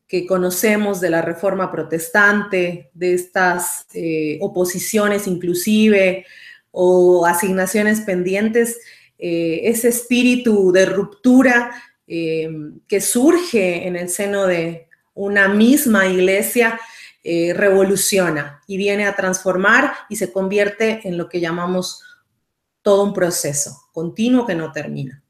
que 0.07 0.27
conocemos 0.27 1.01
de 1.01 1.09
la 1.09 1.21
reforma 1.21 1.71
protestante, 1.71 2.91
de 2.93 3.13
estas 3.13 3.87
eh, 3.93 4.37
oposiciones 4.41 5.25
inclusive 5.25 6.25
o 6.69 7.25
asignaciones 7.25 8.01
pendientes, 8.01 8.79
eh, 9.25 9.61
ese 9.69 9.89
espíritu 9.89 10.71
de 10.71 10.85
ruptura 10.85 11.71
eh, 12.07 12.49
que 12.87 12.99
surge 12.99 13.87
en 13.87 13.95
el 13.95 14.09
seno 14.09 14.45
de 14.45 14.87
una 15.13 15.47
misma 15.47 16.07
iglesia 16.07 16.79
revoluciona 17.55 18.61
y 18.67 18.75
viene 18.75 19.05
a 19.05 19.15
transformar 19.15 19.93
y 20.09 20.17
se 20.17 20.33
convierte 20.33 20.99
en 21.05 21.17
lo 21.17 21.29
que 21.29 21.39
llamamos 21.39 22.03
todo 22.81 23.05
un 23.05 23.13
proceso 23.13 23.83
continuo 23.93 24.45
que 24.45 24.55
no 24.55 24.71
termina. 24.71 25.23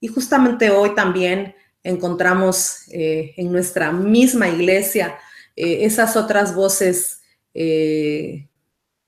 Y 0.00 0.06
justamente 0.06 0.70
hoy 0.70 0.94
también 0.94 1.54
encontramos 1.82 2.88
eh, 2.92 3.34
en 3.36 3.52
nuestra 3.52 3.92
misma 3.92 4.48
iglesia 4.48 5.18
eh, 5.56 5.84
esas 5.84 6.16
otras 6.16 6.54
voces 6.54 7.20
eh, 7.52 8.48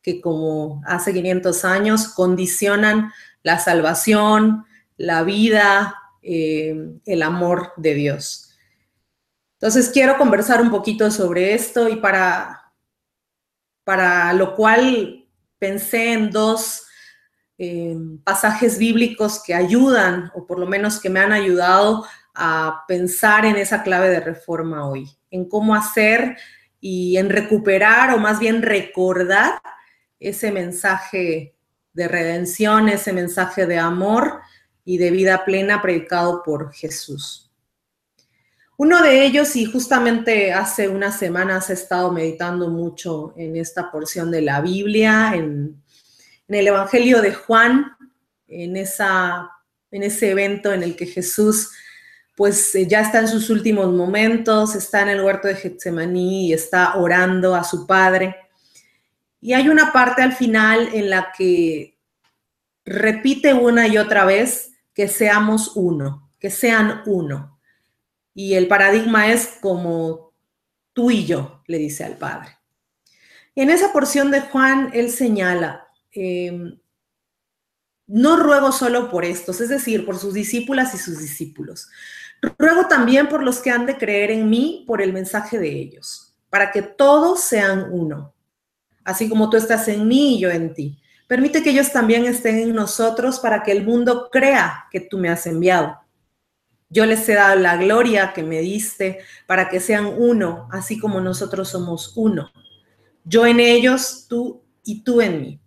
que 0.03 0.21
como 0.21 0.83
hace 0.87 1.13
500 1.13 1.65
años 1.65 2.09
condicionan 2.09 3.13
la 3.43 3.59
salvación, 3.59 4.65
la 4.97 5.23
vida, 5.23 5.97
el 6.23 7.23
amor 7.23 7.73
de 7.77 7.95
Dios. 7.95 8.57
Entonces 9.55 9.91
quiero 9.91 10.17
conversar 10.19 10.61
un 10.61 10.71
poquito 10.71 11.11
sobre 11.11 11.55
esto 11.55 11.89
y 11.89 11.97
para, 11.97 12.73
para 13.85 14.33
lo 14.33 14.55
cual 14.55 15.27
pensé 15.59 16.13
en 16.13 16.31
dos 16.31 16.87
pasajes 18.25 18.79
bíblicos 18.79 19.43
que 19.43 19.55
ayudan, 19.55 20.31
o 20.35 20.47
por 20.47 20.59
lo 20.59 20.67
menos 20.67 20.99
que 20.99 21.11
me 21.11 21.21
han 21.21 21.33
ayudado 21.33 22.07
a 22.35 22.85
pensar 22.89 23.45
en 23.45 23.57
esa 23.57 23.83
clave 23.83 24.09
de 24.09 24.21
reforma 24.21 24.89
hoy, 24.89 25.11
en 25.31 25.47
cómo 25.47 25.75
hacer 25.75 26.39
y 26.81 27.19
en 27.19 27.29
recuperar 27.29 28.15
o 28.15 28.19
más 28.19 28.39
bien 28.39 28.63
recordar 28.63 29.61
ese 30.19 30.51
mensaje 30.51 31.55
de 31.93 32.09
redención, 32.09 32.89
ese 32.89 33.13
mensaje 33.13 33.67
de 33.67 33.79
amor 33.79 34.41
y 34.85 34.99
de 34.99 35.11
vida 35.11 35.45
plena 35.45 35.83
predicado 35.83 36.43
por 36.43 36.73
Jesús. 36.73 37.51
Uno 38.77 39.03
de 39.03 39.27
ellos, 39.27 39.57
y 39.57 39.67
justamente 39.67 40.55
hace 40.55 40.89
unas 40.89 41.19
semanas 41.19 41.69
he 41.69 41.75
estado 41.75 42.11
meditando 42.13 42.71
mucho 42.71 43.35
en 43.37 43.57
esta 43.57 43.91
porción 43.91 44.31
de 44.31 44.41
la 44.41 44.63
Biblia, 44.63 45.33
en, 45.35 45.83
el 46.49 46.67
Evangelio 46.67 47.21
de 47.21 47.35
Juan, 47.35 47.93
en, 48.49 48.77
esa, 48.77 49.51
en 49.91 50.03
ese 50.03 50.31
evento 50.31 50.73
en 50.73 50.83
el 50.83 50.97
que 50.97 51.07
Jesús 51.07 51.71
pues 52.41 52.75
eh, 52.75 52.87
ya 52.89 53.03
está 53.03 53.19
en 53.19 53.29
sus 53.29 53.51
últimos 53.51 53.93
momentos, 53.93 54.75
está 54.75 55.03
en 55.03 55.11
el 55.11 55.21
huerto 55.21 55.47
de 55.47 55.57
Getsemaní 55.57 56.47
y 56.49 56.53
está 56.55 56.97
orando 56.97 57.55
a 57.55 57.63
su 57.65 57.87
padre. 57.87 58.35
Y 59.41 59.55
hay 59.55 59.69
una 59.69 59.93
parte 59.93 60.23
al 60.23 60.33
final 60.33 60.91
en 60.93 61.11
la 61.11 61.33
que 61.37 61.99
repite 62.85 63.55
una 63.55 63.89
y 63.89 63.99
otra 63.99 64.25
vez 64.25 64.73
que 64.95 65.09
seamos 65.09 65.73
uno, 65.77 66.31
que 66.39 66.51
sean 66.51 67.03
uno. 67.07 67.61
Y 68.35 68.55
el 68.55 68.69
paradigma 68.69 69.33
es 69.33 69.59
como 69.61 70.33
tú 70.93 71.11
y 71.11 71.25
yo, 71.27 71.63
le 71.67 71.79
dice 71.79 72.05
al 72.05 72.17
Padre. 72.17 72.57
en 73.57 73.69
esa 73.69 73.93
porción 73.93 74.31
de 74.31 74.41
Juan, 74.41 74.91
él 74.95 75.11
señala, 75.11 75.89
em, 76.13 76.79
no 78.07 78.37
ruego 78.37 78.73
solo 78.73 79.11
por 79.11 79.25
estos, 79.25 79.61
es 79.61 79.69
decir, 79.69 80.07
por 80.07 80.19
sus 80.19 80.33
discípulas 80.35 80.95
y 80.95 80.99
sus 80.99 81.19
discípulos, 81.19 81.89
Ruego 82.59 82.87
también 82.89 83.29
por 83.29 83.43
los 83.43 83.59
que 83.59 83.71
han 83.71 83.87
de 83.87 83.99
creer 83.99 84.31
en 84.31 84.49
mí 84.49 84.85
por 84.87 85.03
el 85.03 85.13
mensaje 85.13 85.59
de 85.59 85.69
ellos, 85.69 86.35
para 86.49 86.73
que 86.73 86.83
todos 86.83 87.41
sean 87.43 87.89
uno, 87.91 88.35
así 89.11 89.29
como 89.29 89.51
tú 89.51 89.57
estás 89.57 89.89
en 89.89 90.09
mí 90.09 90.37
y 90.37 90.41
yo 90.41 90.51
en 90.51 90.75
ti. 90.75 91.01
Permite 91.27 91.63
que 91.63 91.71
ellos 91.71 91.93
también 91.93 92.25
estén 92.25 92.59
en 92.59 92.75
nosotros 92.75 93.39
para 93.39 93.63
que 93.63 93.73
el 93.73 93.85
mundo 93.85 94.29
crea 94.33 94.87
que 94.91 95.01
tú 95.01 95.19
me 95.19 95.29
has 95.29 95.47
enviado. 95.47 96.01
Yo 96.89 97.07
les 97.07 97.29
he 97.29 97.35
dado 97.35 97.57
la 97.61 97.77
gloria 97.77 98.33
que 98.33 98.43
me 98.43 98.61
diste 98.61 99.21
para 99.47 99.69
que 99.69 99.79
sean 99.79 100.07
uno, 100.07 100.69
así 100.73 100.99
como 100.99 101.21
nosotros 101.21 101.69
somos 101.69 102.13
uno. 102.17 102.51
Yo 103.25 103.47
en 103.47 103.61
ellos, 103.61 104.27
tú 104.29 104.65
y 104.85 105.03
tú 105.05 105.21
en 105.21 105.41
mí. 105.41 105.61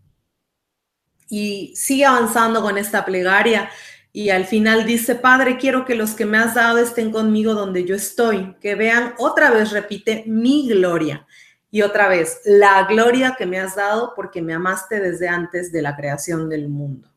Y 1.30 1.74
sigue 1.76 2.06
avanzando 2.06 2.62
con 2.62 2.78
esta 2.78 3.06
plegaria 3.06 3.70
y 4.12 4.30
al 4.30 4.46
final 4.46 4.86
dice, 4.86 5.16
Padre, 5.16 5.58
quiero 5.58 5.86
que 5.86 5.96
los 5.96 6.12
que 6.12 6.26
me 6.26 6.38
has 6.38 6.54
dado 6.54 6.78
estén 6.78 7.12
conmigo 7.12 7.56
donde 7.56 7.86
yo 7.86 7.96
estoy, 7.96 8.56
que 8.62 8.76
vean 8.76 9.16
otra 9.18 9.50
vez, 9.50 9.72
repite, 9.72 10.24
mi 10.28 10.68
gloria. 10.68 11.26
Y 11.74 11.82
otra 11.82 12.08
vez, 12.08 12.40
la 12.46 12.84
gloria 12.84 13.34
que 13.36 13.48
me 13.48 13.60
has 13.60 13.76
dado 13.76 14.14
porque 14.16 14.44
me 14.44 14.54
amaste 14.54 15.00
desde 15.00 15.28
antes 15.28 15.72
de 15.72 15.82
la 15.82 15.96
creación 15.96 16.48
del 16.48 16.70
mundo. 16.70 17.10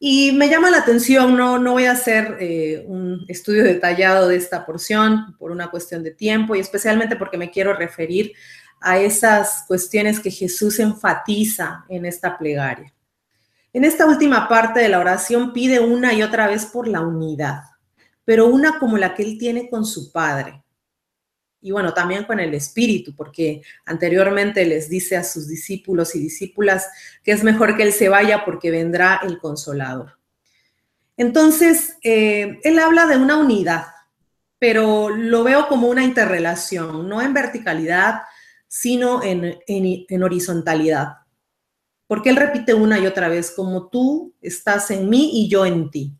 Y 0.00 0.32
me 0.32 0.48
llama 0.48 0.72
la 0.72 0.78
atención, 0.78 1.36
no, 1.36 1.56
no 1.56 1.74
voy 1.74 1.84
a 1.84 1.92
hacer 1.92 2.36
eh, 2.40 2.84
un 2.88 3.24
estudio 3.28 3.62
detallado 3.62 4.26
de 4.26 4.34
esta 4.34 4.66
porción 4.66 5.36
por 5.38 5.52
una 5.52 5.70
cuestión 5.70 6.02
de 6.02 6.10
tiempo 6.10 6.56
y 6.56 6.58
especialmente 6.58 7.14
porque 7.14 7.38
me 7.38 7.52
quiero 7.52 7.74
referir 7.74 8.32
a 8.80 8.98
esas 8.98 9.62
cuestiones 9.68 10.18
que 10.18 10.32
Jesús 10.32 10.80
enfatiza 10.80 11.84
en 11.88 12.06
esta 12.06 12.36
plegaria. 12.36 12.92
En 13.72 13.84
esta 13.84 14.04
última 14.04 14.48
parte 14.48 14.80
de 14.80 14.88
la 14.88 14.98
oración 14.98 15.52
pide 15.52 15.78
una 15.78 16.12
y 16.12 16.24
otra 16.24 16.48
vez 16.48 16.66
por 16.66 16.88
la 16.88 17.02
unidad, 17.02 17.62
pero 18.24 18.46
una 18.46 18.80
como 18.80 18.98
la 18.98 19.14
que 19.14 19.22
él 19.22 19.38
tiene 19.38 19.70
con 19.70 19.86
su 19.86 20.10
Padre. 20.10 20.63
Y 21.64 21.72
bueno, 21.72 21.92
también 21.92 22.24
con 22.24 22.38
el 22.38 22.54
Espíritu, 22.54 23.16
porque 23.16 23.62
anteriormente 23.84 24.64
les 24.64 24.88
dice 24.88 25.16
a 25.16 25.24
sus 25.24 25.48
discípulos 25.48 26.14
y 26.14 26.20
discípulas 26.20 26.88
que 27.24 27.32
es 27.32 27.42
mejor 27.42 27.76
que 27.76 27.82
Él 27.82 27.92
se 27.92 28.08
vaya 28.08 28.44
porque 28.44 28.70
vendrá 28.70 29.20
el 29.24 29.38
consolador. 29.38 30.18
Entonces, 31.16 31.96
eh, 32.04 32.60
Él 32.62 32.78
habla 32.78 33.06
de 33.06 33.16
una 33.16 33.38
unidad, 33.38 33.86
pero 34.58 35.08
lo 35.08 35.42
veo 35.42 35.66
como 35.66 35.88
una 35.88 36.04
interrelación, 36.04 37.08
no 37.08 37.20
en 37.20 37.34
verticalidad, 37.34 38.22
sino 38.68 39.22
en 39.22 40.22
horizontalidad 40.22 41.24
porque 42.06 42.30
él 42.30 42.36
repite 42.36 42.74
una 42.74 42.98
y 42.98 43.06
otra 43.06 43.28
vez, 43.28 43.50
como 43.50 43.88
tú 43.88 44.34
estás 44.40 44.90
en 44.90 45.08
mí 45.08 45.30
y 45.32 45.48
yo 45.48 45.64
en 45.64 45.90
ti. 45.90 46.16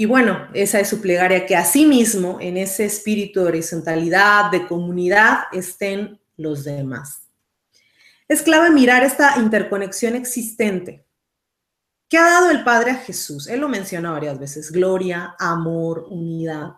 Y 0.00 0.06
bueno, 0.06 0.48
esa 0.54 0.80
es 0.80 0.88
su 0.88 1.02
plegaria, 1.02 1.44
que 1.44 1.54
asimismo 1.54 2.38
en 2.40 2.56
ese 2.56 2.86
espíritu 2.86 3.40
de 3.40 3.48
horizontalidad, 3.48 4.50
de 4.50 4.66
comunidad, 4.66 5.40
estén 5.52 6.18
los 6.38 6.64
demás. 6.64 7.28
Es 8.26 8.40
clave 8.40 8.70
mirar 8.70 9.02
esta 9.04 9.34
interconexión 9.36 10.14
existente. 10.14 11.04
¿Qué 12.08 12.16
ha 12.16 12.30
dado 12.30 12.50
el 12.50 12.64
Padre 12.64 12.92
a 12.92 12.94
Jesús? 12.94 13.46
Él 13.46 13.60
lo 13.60 13.68
menciona 13.68 14.10
varias 14.10 14.38
veces, 14.38 14.72
gloria, 14.72 15.34
amor, 15.38 16.06
unidad 16.08 16.76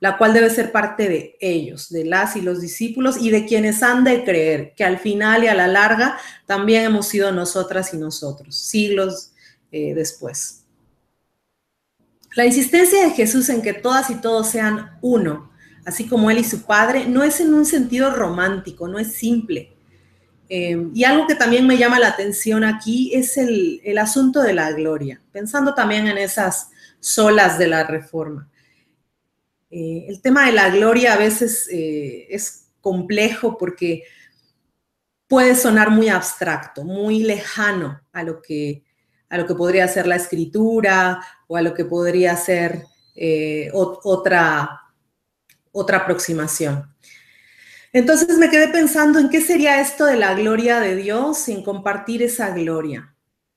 la 0.00 0.16
cual 0.16 0.32
debe 0.32 0.48
ser 0.48 0.72
parte 0.72 1.08
de 1.08 1.36
ellos, 1.40 1.90
de 1.90 2.04
las 2.04 2.36
y 2.36 2.40
los 2.40 2.60
discípulos 2.60 3.18
y 3.20 3.30
de 3.30 3.44
quienes 3.44 3.82
han 3.82 4.04
de 4.04 4.24
creer, 4.24 4.72
que 4.76 4.84
al 4.84 4.98
final 5.00 5.42
y 5.42 5.48
a 5.48 5.54
la 5.54 5.66
larga 5.66 6.16
también 6.46 6.84
hemos 6.84 7.08
sido 7.08 7.32
nosotras 7.32 7.92
y 7.92 7.98
nosotros, 7.98 8.56
siglos 8.56 9.32
eh, 9.72 9.94
después. 9.94 10.67
La 12.38 12.46
insistencia 12.46 13.02
de 13.02 13.10
Jesús 13.10 13.48
en 13.48 13.62
que 13.62 13.72
todas 13.72 14.10
y 14.10 14.14
todos 14.20 14.46
sean 14.46 14.96
uno, 15.00 15.50
así 15.84 16.06
como 16.06 16.30
Él 16.30 16.38
y 16.38 16.44
su 16.44 16.62
Padre, 16.66 17.04
no 17.04 17.24
es 17.24 17.40
en 17.40 17.52
un 17.52 17.66
sentido 17.66 18.14
romántico, 18.14 18.86
no 18.86 19.00
es 19.00 19.12
simple. 19.14 19.76
Eh, 20.48 20.86
y 20.94 21.02
algo 21.02 21.26
que 21.26 21.34
también 21.34 21.66
me 21.66 21.76
llama 21.76 21.98
la 21.98 22.06
atención 22.06 22.62
aquí 22.62 23.12
es 23.12 23.36
el, 23.38 23.80
el 23.82 23.98
asunto 23.98 24.40
de 24.40 24.52
la 24.52 24.70
gloria, 24.70 25.20
pensando 25.32 25.74
también 25.74 26.06
en 26.06 26.16
esas 26.16 26.70
solas 27.00 27.58
de 27.58 27.66
la 27.66 27.82
reforma. 27.82 28.48
Eh, 29.68 30.06
el 30.06 30.22
tema 30.22 30.46
de 30.46 30.52
la 30.52 30.70
gloria 30.70 31.14
a 31.14 31.18
veces 31.18 31.68
eh, 31.72 32.28
es 32.30 32.68
complejo 32.80 33.58
porque 33.58 34.04
puede 35.26 35.56
sonar 35.56 35.90
muy 35.90 36.08
abstracto, 36.08 36.84
muy 36.84 37.24
lejano 37.24 38.00
a 38.12 38.22
lo 38.22 38.40
que, 38.40 38.84
a 39.30 39.38
lo 39.38 39.46
que 39.46 39.54
podría 39.54 39.86
ser 39.88 40.06
la 40.06 40.16
escritura 40.16 41.20
o 41.46 41.56
a 41.56 41.62
lo 41.62 41.74
que 41.74 41.84
podría 41.84 42.36
ser 42.36 42.84
eh, 43.14 43.70
otra, 43.72 44.82
otra 45.72 45.98
aproximación. 45.98 46.94
Entonces 47.92 48.36
me 48.38 48.50
quedé 48.50 48.68
pensando 48.68 49.18
en 49.18 49.30
qué 49.30 49.40
sería 49.40 49.80
esto 49.80 50.04
de 50.04 50.16
la 50.16 50.34
gloria 50.34 50.80
de 50.80 50.94
Dios 50.96 51.38
sin 51.38 51.62
compartir 51.62 52.22
esa 52.22 52.50
gloria. 52.50 53.14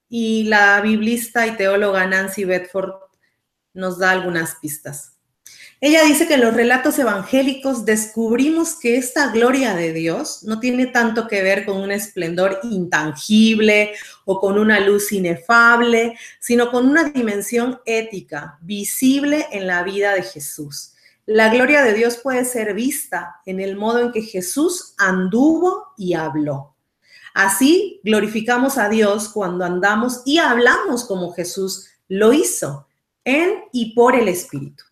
Y 0.09 0.45
la 0.45 0.81
biblista 0.81 1.47
y 1.47 1.51
teóloga 1.51 2.05
Nancy 2.07 2.45
Bedford 2.45 2.93
nos 3.73 3.99
da 3.99 4.11
algunas 4.11 4.55
pistas. 4.55 5.17
Ella 5.83 6.03
dice 6.03 6.27
que 6.27 6.35
en 6.35 6.41
los 6.41 6.53
relatos 6.53 6.99
evangélicos 6.99 7.85
descubrimos 7.85 8.75
que 8.75 8.97
esta 8.97 9.31
gloria 9.31 9.73
de 9.73 9.93
Dios 9.93 10.43
no 10.43 10.59
tiene 10.59 10.85
tanto 10.85 11.27
que 11.27 11.41
ver 11.41 11.65
con 11.65 11.77
un 11.77 11.91
esplendor 11.91 12.59
intangible 12.61 13.93
o 14.31 14.39
con 14.39 14.57
una 14.57 14.79
luz 14.79 15.11
inefable, 15.11 16.17
sino 16.39 16.71
con 16.71 16.87
una 16.87 17.03
dimensión 17.03 17.81
ética 17.85 18.57
visible 18.61 19.45
en 19.51 19.67
la 19.67 19.83
vida 19.83 20.13
de 20.13 20.23
Jesús. 20.23 20.93
La 21.25 21.49
gloria 21.49 21.83
de 21.83 21.93
Dios 21.93 22.17
puede 22.17 22.45
ser 22.45 22.73
vista 22.73 23.41
en 23.45 23.59
el 23.59 23.75
modo 23.75 23.99
en 23.99 24.11
que 24.13 24.21
Jesús 24.21 24.93
anduvo 24.97 25.87
y 25.97 26.13
habló. 26.13 26.75
Así 27.33 27.99
glorificamos 28.03 28.77
a 28.77 28.87
Dios 28.87 29.29
cuando 29.29 29.65
andamos 29.65 30.21
y 30.25 30.37
hablamos 30.37 31.05
como 31.05 31.33
Jesús 31.33 31.89
lo 32.07 32.31
hizo, 32.31 32.87
en 33.25 33.65
y 33.73 33.93
por 33.93 34.15
el 34.15 34.29
Espíritu. 34.29 34.83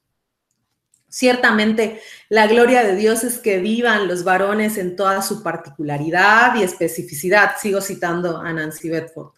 Ciertamente, 1.10 2.02
la 2.30 2.46
gloria 2.46 2.84
de 2.84 2.96
Dios 2.96 3.24
es 3.24 3.40
que 3.40 3.58
vivan 3.58 4.08
los 4.08 4.24
varones 4.24 4.78
en 4.78 4.96
toda 4.96 5.24
su 5.24 5.42
particularidad 5.42 6.56
y 6.56 6.62
especificidad, 6.62 7.54
sigo 7.60 7.82
citando 7.82 8.38
a 8.38 8.54
Nancy 8.54 8.90
Bedford, 8.90 9.32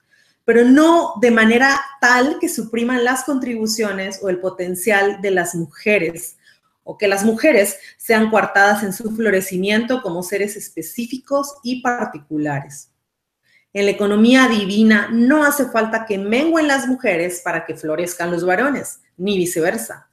pero 0.43 0.65
no 0.65 1.13
de 1.21 1.31
manera 1.31 1.79
tal 2.01 2.39
que 2.39 2.49
supriman 2.49 3.05
las 3.05 3.23
contribuciones 3.23 4.19
o 4.21 4.27
el 4.27 4.39
potencial 4.39 5.21
de 5.21 5.31
las 5.31 5.55
mujeres, 5.55 6.36
o 6.84 6.97
que 6.97 7.07
las 7.07 7.23
mujeres 7.23 7.77
sean 7.95 8.29
coartadas 8.29 8.84
en 8.84 8.91
su 8.91 9.15
florecimiento 9.15 10.01
como 10.01 10.23
seres 10.23 10.57
específicos 10.57 11.55
y 11.63 11.81
particulares. 11.81 12.89
En 13.71 13.86
la 13.86 13.91
economía 13.91 14.49
divina 14.49 15.07
no 15.10 15.45
hace 15.45 15.67
falta 15.67 16.05
que 16.05 16.17
menguen 16.17 16.67
las 16.67 16.86
mujeres 16.88 17.39
para 17.41 17.65
que 17.65 17.77
florezcan 17.77 18.29
los 18.29 18.45
varones, 18.45 18.99
ni 19.15 19.38
viceversa. 19.38 20.11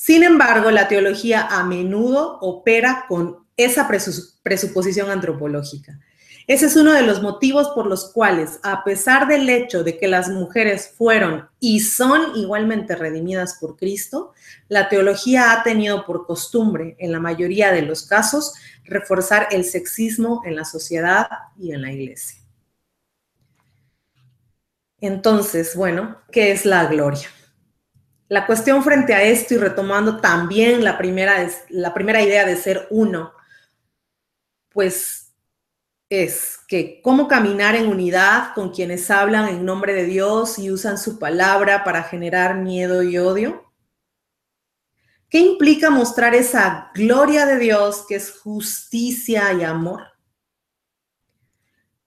Sin 0.00 0.22
embargo, 0.22 0.70
la 0.70 0.86
teología 0.86 1.48
a 1.50 1.64
menudo 1.64 2.38
opera 2.40 3.06
con 3.08 3.48
esa 3.56 3.88
presuposición 3.88 5.10
antropológica. 5.10 5.98
Ese 6.46 6.66
es 6.66 6.76
uno 6.76 6.92
de 6.92 7.02
los 7.02 7.20
motivos 7.20 7.70
por 7.70 7.86
los 7.86 8.12
cuales, 8.12 8.60
a 8.62 8.84
pesar 8.84 9.26
del 9.26 9.50
hecho 9.50 9.82
de 9.82 9.98
que 9.98 10.06
las 10.06 10.28
mujeres 10.28 10.94
fueron 10.96 11.48
y 11.58 11.80
son 11.80 12.36
igualmente 12.36 12.94
redimidas 12.94 13.58
por 13.60 13.76
Cristo, 13.76 14.32
la 14.68 14.88
teología 14.88 15.50
ha 15.50 15.64
tenido 15.64 16.06
por 16.06 16.26
costumbre, 16.26 16.94
en 17.00 17.10
la 17.10 17.18
mayoría 17.18 17.72
de 17.72 17.82
los 17.82 18.06
casos, 18.06 18.54
reforzar 18.84 19.48
el 19.50 19.64
sexismo 19.64 20.42
en 20.46 20.54
la 20.54 20.64
sociedad 20.64 21.26
y 21.58 21.72
en 21.72 21.82
la 21.82 21.92
iglesia. 21.92 22.38
Entonces, 25.00 25.74
bueno, 25.74 26.18
¿qué 26.30 26.52
es 26.52 26.64
la 26.64 26.86
gloria? 26.86 27.28
La 28.28 28.46
cuestión 28.46 28.84
frente 28.84 29.14
a 29.14 29.22
esto 29.22 29.54
y 29.54 29.56
retomando 29.56 30.20
también 30.20 30.84
la 30.84 30.98
primera, 30.98 31.48
la 31.70 31.94
primera 31.94 32.22
idea 32.22 32.44
de 32.44 32.56
ser 32.56 32.86
uno, 32.90 33.32
pues 34.68 35.32
es 36.10 36.58
que 36.68 37.00
cómo 37.02 37.26
caminar 37.26 37.74
en 37.74 37.88
unidad 37.88 38.52
con 38.54 38.70
quienes 38.70 39.10
hablan 39.10 39.48
en 39.48 39.64
nombre 39.64 39.94
de 39.94 40.04
Dios 40.04 40.58
y 40.58 40.70
usan 40.70 40.98
su 40.98 41.18
palabra 41.18 41.84
para 41.84 42.02
generar 42.02 42.56
miedo 42.56 43.02
y 43.02 43.16
odio. 43.16 43.72
¿Qué 45.30 45.38
implica 45.38 45.88
mostrar 45.88 46.34
esa 46.34 46.90
gloria 46.94 47.46
de 47.46 47.58
Dios 47.58 48.04
que 48.06 48.16
es 48.16 48.38
justicia 48.38 49.54
y 49.54 49.64
amor? 49.64 50.02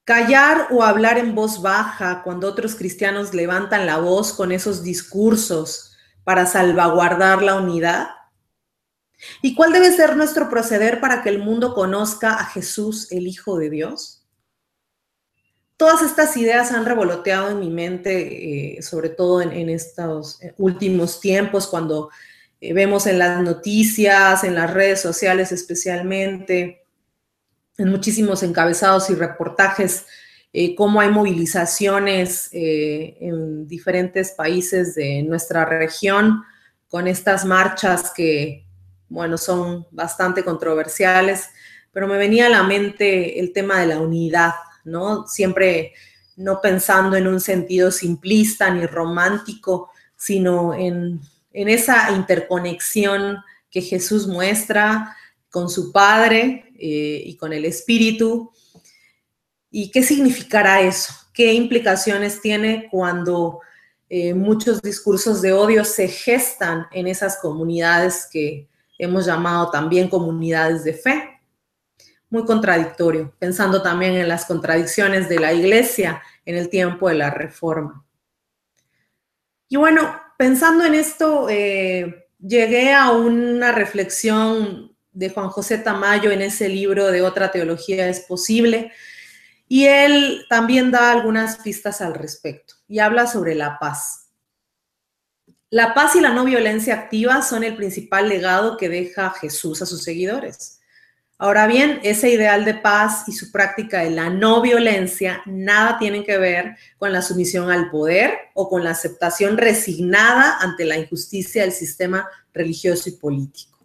Callar 0.03 0.67
o 0.71 0.83
hablar 0.83 1.17
en 1.17 1.33
voz 1.33 1.61
baja 1.61 2.21
cuando 2.23 2.47
otros 2.47 2.75
cristianos 2.75 3.33
levantan 3.33 3.85
la 3.85 3.97
voz 3.97 4.33
con 4.33 4.51
esos 4.51 4.83
discursos 4.83 5.90
para 6.23 6.45
salvaguardar 6.45 7.41
la 7.41 7.55
unidad? 7.55 8.09
¿Y 9.41 9.55
cuál 9.55 9.71
debe 9.71 9.91
ser 9.91 10.15
nuestro 10.15 10.49
proceder 10.49 10.99
para 10.99 11.21
que 11.21 11.29
el 11.29 11.39
mundo 11.39 11.73
conozca 11.73 12.33
a 12.35 12.45
Jesús, 12.45 13.11
el 13.11 13.27
Hijo 13.27 13.57
de 13.57 13.69
Dios? 13.69 14.25
Todas 15.77 16.03
estas 16.03 16.37
ideas 16.37 16.71
han 16.71 16.85
revoloteado 16.85 17.49
en 17.49 17.59
mi 17.59 17.69
mente, 17.69 18.77
eh, 18.77 18.81
sobre 18.81 19.09
todo 19.09 19.41
en, 19.41 19.69
estos 19.69 20.41
eh, 20.41 20.53
últimos 20.57 21.19
tiempos, 21.19 21.67
cuando 21.67 22.11
eh, 22.59 22.73
vemos 22.73 23.07
en 23.07 23.17
las 23.17 23.41
noticias, 23.41 24.43
en 24.43 24.55
las 24.55 24.71
redes 24.71 25.01
sociales 25.01 25.51
especialmente, 25.51 26.83
en 27.77 27.89
muchísimos 27.89 28.43
encabezados 28.43 29.09
y 29.09 29.15
reportajes 29.15 30.05
eh, 30.53 30.75
cómo 30.75 30.99
hay 30.99 31.09
movilizaciones 31.09 32.49
eh, 32.51 33.17
en 33.21 33.67
diferentes 33.67 34.31
países 34.31 34.95
de 34.95 35.23
nuestra 35.23 35.63
región 35.65 36.43
con 36.89 37.07
estas 37.07 37.45
marchas 37.45 38.11
que, 38.13 38.65
bueno, 39.07 39.37
son 39.37 39.87
bastante 39.91 40.43
controversiales, 40.43 41.49
pero 41.93 42.07
me 42.07 42.17
venía 42.17 42.47
a 42.47 42.49
la 42.49 42.63
mente 42.63 43.39
el 43.39 43.53
tema 43.53 43.79
de 43.79 43.87
la 43.87 43.99
unidad, 43.99 44.53
¿no? 44.83 45.25
Siempre 45.25 45.93
no 46.35 46.59
pensando 46.59 47.15
en 47.15 47.27
un 47.27 47.39
sentido 47.39 47.91
simplista 47.91 48.73
ni 48.73 48.85
romántico, 48.85 49.89
sino 50.17 50.73
en, 50.73 51.21
esa 51.53 52.11
interconexión 52.11 53.37
que 53.69 53.81
Jesús 53.81 54.27
muestra 54.27 55.15
con 55.49 55.69
su 55.69 55.91
Padre 55.91 56.71
eh, 56.79 57.23
y 57.25 57.35
con 57.35 57.51
el 57.51 57.65
Espíritu. 57.65 58.51
¿Y 59.71 59.89
qué 59.89 60.03
significará 60.03 60.81
eso? 60.81 61.13
¿Qué 61.33 61.53
implicaciones 61.53 62.41
tiene 62.41 62.89
cuando 62.91 63.61
eh, 64.09 64.33
muchos 64.33 64.81
discursos 64.81 65.41
de 65.41 65.53
odio 65.53 65.85
se 65.85 66.09
gestan 66.09 66.87
en 66.91 67.07
esas 67.07 67.37
comunidades 67.37 68.27
que 68.29 68.67
hemos 68.97 69.25
llamado 69.25 69.71
también 69.71 70.09
comunidades 70.09 70.83
de 70.83 70.93
fe? 70.93 71.39
Muy 72.29 72.43
contradictorio, 72.43 73.33
pensando 73.39 73.81
también 73.81 74.13
en 74.13 74.27
las 74.27 74.45
contradicciones 74.45 75.29
de 75.29 75.39
la 75.39 75.53
iglesia 75.53 76.21
en 76.45 76.57
el 76.57 76.69
tiempo 76.69 77.07
de 77.07 77.15
la 77.15 77.29
reforma. 77.29 78.05
Y 79.69 79.77
bueno, 79.77 80.21
pensando 80.37 80.83
en 80.83 80.95
esto, 80.95 81.47
eh, 81.49 82.27
llegué 82.39 82.93
a 82.93 83.11
una 83.11 83.71
reflexión 83.71 84.93
de 85.13 85.29
Juan 85.29 85.47
José 85.49 85.77
Tamayo 85.77 86.31
en 86.31 86.41
ese 86.41 86.67
libro 86.67 87.07
de 87.07 87.21
Otra 87.21 87.51
Teología 87.51 88.07
es 88.09 88.21
Posible, 88.21 88.91
y 89.71 89.85
él 89.85 90.45
también 90.49 90.91
da 90.91 91.13
algunas 91.13 91.55
pistas 91.59 92.01
al 92.01 92.13
respecto 92.13 92.73
y 92.89 92.99
habla 92.99 93.25
sobre 93.25 93.55
la 93.55 93.79
paz. 93.79 94.27
La 95.69 95.93
paz 95.93 96.17
y 96.17 96.19
la 96.19 96.33
no 96.33 96.43
violencia 96.43 96.93
activa 96.93 97.41
son 97.41 97.63
el 97.63 97.77
principal 97.77 98.27
legado 98.27 98.75
que 98.75 98.89
deja 98.89 99.29
Jesús 99.29 99.81
a 99.81 99.85
sus 99.85 100.03
seguidores. 100.03 100.81
Ahora 101.37 101.67
bien, 101.67 102.01
ese 102.03 102.29
ideal 102.29 102.65
de 102.65 102.73
paz 102.73 103.23
y 103.29 103.31
su 103.31 103.49
práctica 103.49 104.01
de 104.01 104.09
la 104.09 104.29
no 104.29 104.61
violencia 104.61 105.41
nada 105.45 105.97
tienen 105.97 106.25
que 106.25 106.37
ver 106.37 106.75
con 106.97 107.13
la 107.13 107.21
sumisión 107.21 107.71
al 107.71 107.89
poder 107.89 108.33
o 108.53 108.67
con 108.67 108.83
la 108.83 108.91
aceptación 108.91 109.57
resignada 109.57 110.57
ante 110.59 110.83
la 110.83 110.97
injusticia 110.97 111.61
del 111.61 111.71
sistema 111.71 112.27
religioso 112.53 113.07
y 113.07 113.13
político. 113.13 113.79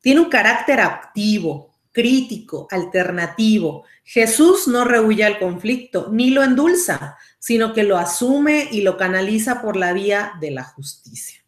Tiene 0.00 0.20
un 0.20 0.30
carácter 0.30 0.78
activo, 0.78 1.70
crítico, 1.92 2.68
alternativo. 2.70 3.84
Jesús 4.12 4.66
no 4.66 4.84
rehuye 4.84 5.24
al 5.24 5.38
conflicto 5.38 6.08
ni 6.10 6.30
lo 6.30 6.42
endulza, 6.42 7.16
sino 7.38 7.72
que 7.72 7.84
lo 7.84 7.96
asume 7.96 8.68
y 8.72 8.80
lo 8.80 8.96
canaliza 8.96 9.62
por 9.62 9.76
la 9.76 9.92
vía 9.92 10.32
de 10.40 10.50
la 10.50 10.64
justicia. 10.64 11.44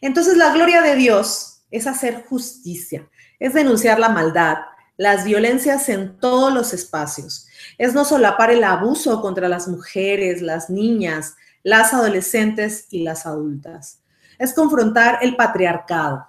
Entonces 0.00 0.36
la 0.36 0.52
gloria 0.52 0.80
de 0.80 0.96
Dios 0.96 1.62
es 1.70 1.86
hacer 1.86 2.24
justicia 2.28 3.08
es 3.38 3.54
denunciar 3.54 3.98
la 3.98 4.08
maldad, 4.08 4.58
las 4.96 5.24
violencias 5.24 5.88
en 5.88 6.18
todos 6.18 6.52
los 6.52 6.72
espacios. 6.72 7.46
Es 7.78 7.94
no 7.94 8.04
solapar 8.04 8.50
el 8.50 8.64
abuso 8.64 9.20
contra 9.20 9.48
las 9.48 9.68
mujeres, 9.68 10.40
las 10.40 10.70
niñas, 10.70 11.36
las 11.62 11.92
adolescentes 11.92 12.86
y 12.90 13.02
las 13.02 13.26
adultas. 13.26 14.00
Es 14.38 14.54
confrontar 14.54 15.18
el 15.22 15.36
patriarcado, 15.36 16.28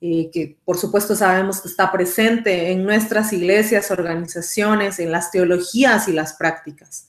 eh, 0.00 0.30
que 0.30 0.58
por 0.64 0.76
supuesto 0.76 1.16
sabemos 1.16 1.60
que 1.60 1.68
está 1.68 1.90
presente 1.90 2.70
en 2.70 2.84
nuestras 2.84 3.32
iglesias, 3.32 3.90
organizaciones, 3.90 4.98
en 4.98 5.10
las 5.10 5.30
teologías 5.30 6.08
y 6.08 6.12
las 6.12 6.34
prácticas. 6.34 7.08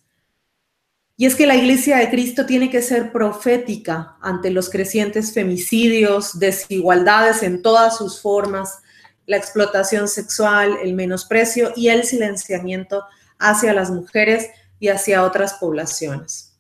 Y 1.20 1.26
es 1.26 1.36
que 1.36 1.48
la 1.48 1.56
iglesia 1.56 1.98
de 1.98 2.10
Cristo 2.10 2.46
tiene 2.46 2.70
que 2.70 2.82
ser 2.82 3.12
profética 3.12 4.18
ante 4.22 4.52
los 4.52 4.70
crecientes 4.70 5.34
femicidios, 5.34 6.38
desigualdades 6.40 7.42
en 7.42 7.64
todas 7.64 7.98
sus 7.98 8.22
formas, 8.22 8.80
la 9.26 9.38
explotación 9.38 10.08
sexual, 10.08 10.78
el 10.82 10.94
menosprecio 10.94 11.74
y 11.76 11.90
el 11.90 12.04
silenciamiento 12.04 13.04
hacia 13.40 13.74
las 13.74 13.90
mujeres 13.90 14.48
y 14.80 14.90
hacia 14.90 15.24
otras 15.24 15.56
poblaciones. 15.56 16.56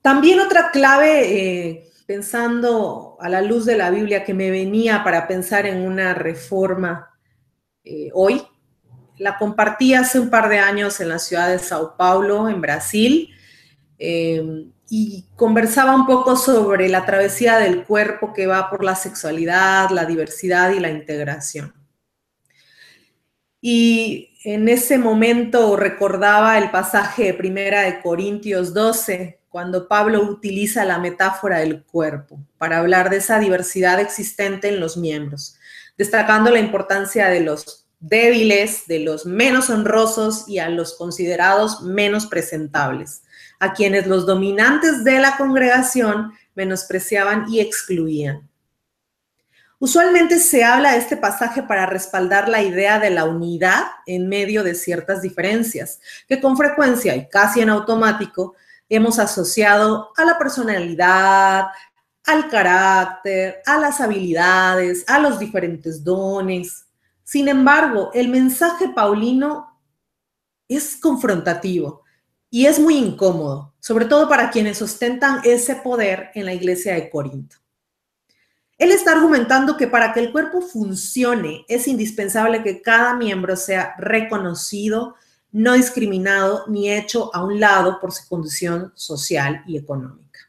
También 0.00 0.38
otra 0.38 0.70
clave, 0.70 1.36
eh, 1.36 1.90
pensando 2.06 3.16
a 3.20 3.28
la 3.28 3.42
luz 3.42 3.66
de 3.66 3.76
la 3.76 3.90
Biblia, 3.90 4.24
que 4.24 4.34
me 4.34 4.50
venía 4.50 5.02
para 5.04 5.26
pensar 5.26 5.66
en 5.66 5.82
una 5.82 6.14
reforma 6.14 7.10
eh, 7.84 8.10
hoy, 8.14 8.42
la 9.18 9.38
compartí 9.38 9.94
hace 9.94 10.20
un 10.20 10.30
par 10.30 10.48
de 10.48 10.58
años 10.58 11.00
en 11.00 11.08
la 11.08 11.18
ciudad 11.18 11.48
de 11.48 11.58
Sao 11.58 11.96
Paulo, 11.96 12.48
en 12.48 12.60
Brasil. 12.60 13.30
Eh, 13.98 14.66
y 14.88 15.26
conversaba 15.34 15.94
un 15.94 16.06
poco 16.06 16.36
sobre 16.36 16.88
la 16.88 17.04
travesía 17.04 17.58
del 17.58 17.84
cuerpo 17.84 18.32
que 18.32 18.46
va 18.46 18.70
por 18.70 18.84
la 18.84 18.94
sexualidad, 18.94 19.90
la 19.90 20.04
diversidad 20.04 20.70
y 20.70 20.80
la 20.80 20.90
integración. 20.90 21.74
Y 23.60 24.35
en 24.48 24.68
ese 24.68 24.96
momento 24.96 25.74
recordaba 25.74 26.56
el 26.56 26.70
pasaje 26.70 27.24
de 27.24 27.34
Primera 27.34 27.80
de 27.80 28.00
Corintios 28.00 28.72
12, 28.72 29.40
cuando 29.48 29.88
Pablo 29.88 30.22
utiliza 30.22 30.84
la 30.84 31.00
metáfora 31.00 31.58
del 31.58 31.82
cuerpo 31.82 32.38
para 32.56 32.78
hablar 32.78 33.10
de 33.10 33.16
esa 33.16 33.40
diversidad 33.40 33.98
existente 33.98 34.68
en 34.68 34.78
los 34.78 34.96
miembros, 34.96 35.58
destacando 35.98 36.52
la 36.52 36.60
importancia 36.60 37.26
de 37.26 37.40
los 37.40 37.88
débiles, 37.98 38.86
de 38.86 39.00
los 39.00 39.26
menos 39.26 39.68
honrosos 39.68 40.48
y 40.48 40.60
a 40.60 40.68
los 40.68 40.94
considerados 40.94 41.82
menos 41.82 42.26
presentables 42.26 43.22
a 43.58 43.72
quienes 43.72 44.06
los 44.06 44.26
dominantes 44.26 45.02
de 45.02 45.18
la 45.18 45.36
congregación 45.36 46.34
menospreciaban 46.54 47.46
y 47.48 47.58
excluían. 47.58 48.48
Usualmente 49.78 50.38
se 50.38 50.64
habla 50.64 50.92
de 50.92 50.98
este 50.98 51.18
pasaje 51.18 51.62
para 51.62 51.84
respaldar 51.84 52.48
la 52.48 52.62
idea 52.62 52.98
de 52.98 53.10
la 53.10 53.26
unidad 53.26 53.84
en 54.06 54.26
medio 54.26 54.64
de 54.64 54.74
ciertas 54.74 55.20
diferencias, 55.20 56.00
que 56.26 56.40
con 56.40 56.56
frecuencia 56.56 57.14
y 57.14 57.28
casi 57.28 57.60
en 57.60 57.68
automático 57.68 58.54
hemos 58.88 59.18
asociado 59.18 60.12
a 60.16 60.24
la 60.24 60.38
personalidad, 60.38 61.66
al 62.24 62.48
carácter, 62.48 63.60
a 63.66 63.78
las 63.78 64.00
habilidades, 64.00 65.04
a 65.08 65.18
los 65.18 65.38
diferentes 65.38 66.02
dones. 66.02 66.86
Sin 67.22 67.46
embargo, 67.46 68.10
el 68.14 68.28
mensaje 68.28 68.88
paulino 68.88 69.78
es 70.68 70.96
confrontativo 70.96 72.02
y 72.48 72.64
es 72.64 72.78
muy 72.78 72.96
incómodo, 72.96 73.74
sobre 73.78 74.06
todo 74.06 74.26
para 74.26 74.50
quienes 74.50 74.80
ostentan 74.80 75.40
ese 75.44 75.76
poder 75.76 76.30
en 76.34 76.46
la 76.46 76.54
iglesia 76.54 76.94
de 76.94 77.10
Corinto. 77.10 77.56
Él 78.78 78.92
está 78.92 79.12
argumentando 79.12 79.76
que 79.76 79.86
para 79.86 80.12
que 80.12 80.20
el 80.20 80.32
cuerpo 80.32 80.60
funcione 80.60 81.64
es 81.68 81.88
indispensable 81.88 82.62
que 82.62 82.82
cada 82.82 83.14
miembro 83.14 83.56
sea 83.56 83.94
reconocido, 83.98 85.14
no 85.50 85.72
discriminado 85.72 86.64
ni 86.68 86.92
hecho 86.92 87.34
a 87.34 87.42
un 87.42 87.58
lado 87.58 87.98
por 88.00 88.12
su 88.12 88.28
condición 88.28 88.92
social 88.94 89.62
y 89.66 89.78
económica. 89.78 90.40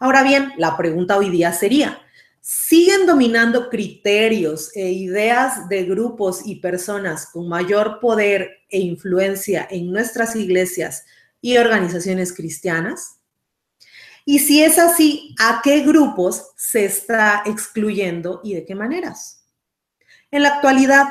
Ahora 0.00 0.22
bien, 0.22 0.52
la 0.56 0.76
pregunta 0.76 1.18
hoy 1.18 1.28
día 1.28 1.52
sería, 1.52 2.00
siguen 2.40 3.04
dominando 3.04 3.68
criterios 3.68 4.74
e 4.74 4.90
ideas 4.90 5.68
de 5.68 5.84
grupos 5.84 6.40
y 6.46 6.56
personas 6.56 7.26
con 7.26 7.48
mayor 7.48 8.00
poder 8.00 8.62
e 8.70 8.78
influencia 8.78 9.68
en 9.70 9.92
nuestras 9.92 10.34
iglesias 10.36 11.04
y 11.42 11.58
organizaciones 11.58 12.32
cristianas? 12.32 13.17
Y 14.30 14.40
si 14.40 14.62
es 14.62 14.78
así, 14.78 15.34
¿a 15.38 15.62
qué 15.64 15.80
grupos 15.80 16.50
se 16.54 16.84
está 16.84 17.44
excluyendo 17.46 18.42
y 18.44 18.52
de 18.52 18.66
qué 18.66 18.74
maneras? 18.74 19.46
En 20.30 20.42
la 20.42 20.50
actualidad, 20.56 21.06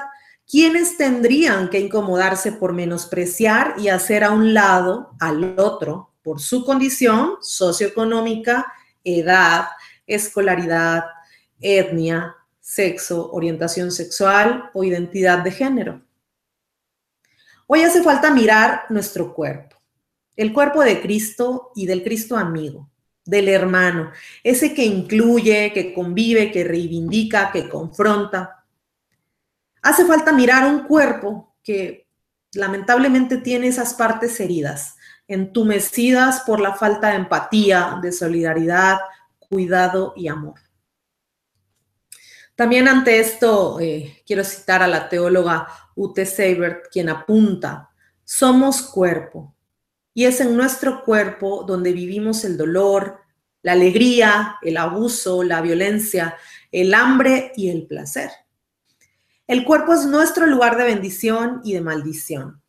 ¿quiénes 0.47 0.97
tendrían 0.97 1.71
que 1.71 1.79
incomodarse 1.79 2.51
por 2.51 2.73
menospreciar 2.73 3.73
y 3.79 3.87
hacer 3.87 4.23
a 4.23 4.29
un 4.29 4.53
lado 4.53 5.15
al 5.19 5.57
otro 5.57 6.13
por 6.21 6.39
su 6.39 6.63
condición 6.63 7.37
socioeconómica, 7.41 8.71
edad, 9.03 9.69
escolaridad, 10.05 11.05
etnia, 11.59 12.35
sexo, 12.59 13.31
orientación 13.31 13.91
sexual 13.91 14.69
o 14.75 14.83
identidad 14.83 15.39
de 15.39 15.49
género. 15.49 16.05
Hoy 17.65 17.81
hace 17.81 18.03
falta 18.03 18.29
mirar 18.29 18.83
nuestro 18.89 19.33
cuerpo, 19.33 19.75
el 20.35 20.53
cuerpo 20.53 20.83
de 20.83 21.01
Cristo 21.01 21.71
y 21.73 21.87
del 21.87 22.03
Cristo 22.03 22.37
amigo, 22.37 22.91
del 23.27 23.49
hermano, 23.49 24.11
ese 24.43 24.73
que 24.73 24.85
incluye, 24.85 25.71
que 25.73 25.93
convive, 25.93 26.51
que 26.51 26.63
reivindica, 26.63 27.51
que 27.51 27.69
confronta. 27.69 28.63
Hace 29.81 30.05
falta 30.05 30.31
mirar 30.31 30.65
un 30.67 30.85
cuerpo 30.85 31.55
que 31.61 32.07
lamentablemente 32.53 33.37
tiene 33.37 33.67
esas 33.67 33.93
partes 33.93 34.39
heridas, 34.39 34.95
entumecidas 35.27 36.41
por 36.41 36.59
la 36.61 36.73
falta 36.73 37.09
de 37.09 37.17
empatía, 37.17 37.99
de 38.01 38.11
solidaridad, 38.11 38.97
cuidado 39.37 40.13
y 40.15 40.29
amor. 40.29 40.59
También 42.55 42.87
ante 42.87 43.19
esto 43.19 43.79
eh, 43.79 44.23
quiero 44.25 44.43
citar 44.43 44.81
a 44.81 44.87
la 44.87 45.09
teóloga 45.09 45.67
Ute 45.95 46.25
Seibert, 46.25 46.87
quien 46.91 47.09
apunta, 47.09 47.91
somos 48.23 48.81
cuerpo, 48.81 49.53
y 50.17 50.25
es 50.25 50.41
en 50.41 50.57
nuestro 50.57 51.03
cuerpo 51.03 51.63
donde 51.67 51.93
vivimos 51.93 52.43
el 52.43 52.57
dolor, 52.57 53.19
la 53.61 53.73
alegría, 53.73 54.55
el 54.63 54.77
abuso, 54.77 55.43
la 55.43 55.61
violencia, 55.61 56.35
el 56.71 56.95
hambre 56.95 57.51
y 57.55 57.69
el 57.69 57.85
placer. 57.85 58.31
El 59.45 59.63
cuerpo 59.63 59.93
es 59.93 60.07
nuestro 60.07 60.47
lugar 60.47 60.75
de 60.75 60.85
bendición 60.85 61.61
y 61.63 61.73
de 61.73 61.81
maldición. 61.81 62.63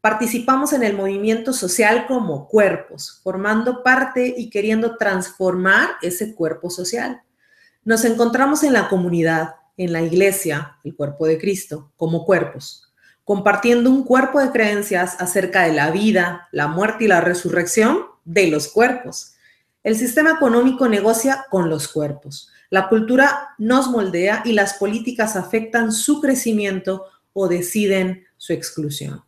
Participamos 0.00 0.72
en 0.72 0.82
el 0.82 0.96
movimiento 0.96 1.52
social 1.52 2.06
como 2.06 2.48
cuerpos, 2.48 3.20
formando 3.22 3.82
parte 3.82 4.34
y 4.34 4.48
queriendo 4.48 4.96
transformar 4.96 5.90
ese 6.00 6.34
cuerpo 6.34 6.70
social. 6.70 7.20
Nos 7.84 8.06
encontramos 8.06 8.62
en 8.62 8.72
la 8.72 8.88
comunidad, 8.88 9.56
en 9.76 9.92
la 9.92 10.00
iglesia, 10.00 10.78
el 10.82 10.96
cuerpo 10.96 11.26
de 11.26 11.36
Cristo, 11.36 11.92
como 11.98 12.24
cuerpos, 12.24 12.89
compartiendo 13.24 13.90
un 13.90 14.04
cuerpo 14.04 14.40
de 14.40 14.50
creencias 14.50 15.20
acerca 15.20 15.62
de 15.62 15.72
la 15.72 15.90
vida, 15.90 16.48
la 16.52 16.66
muerte 16.66 17.04
y 17.04 17.08
la 17.08 17.20
resurrección 17.20 18.06
de 18.24 18.48
los 18.48 18.68
cuerpos. 18.68 19.34
El 19.82 19.96
sistema 19.96 20.32
económico 20.32 20.88
negocia 20.88 21.46
con 21.50 21.70
los 21.70 21.88
cuerpos. 21.88 22.50
La 22.70 22.88
cultura 22.88 23.54
nos 23.58 23.88
moldea 23.88 24.42
y 24.44 24.52
las 24.52 24.74
políticas 24.74 25.36
afectan 25.36 25.92
su 25.92 26.20
crecimiento 26.20 27.06
o 27.32 27.48
deciden 27.48 28.24
su 28.36 28.52
exclusión. 28.52 29.24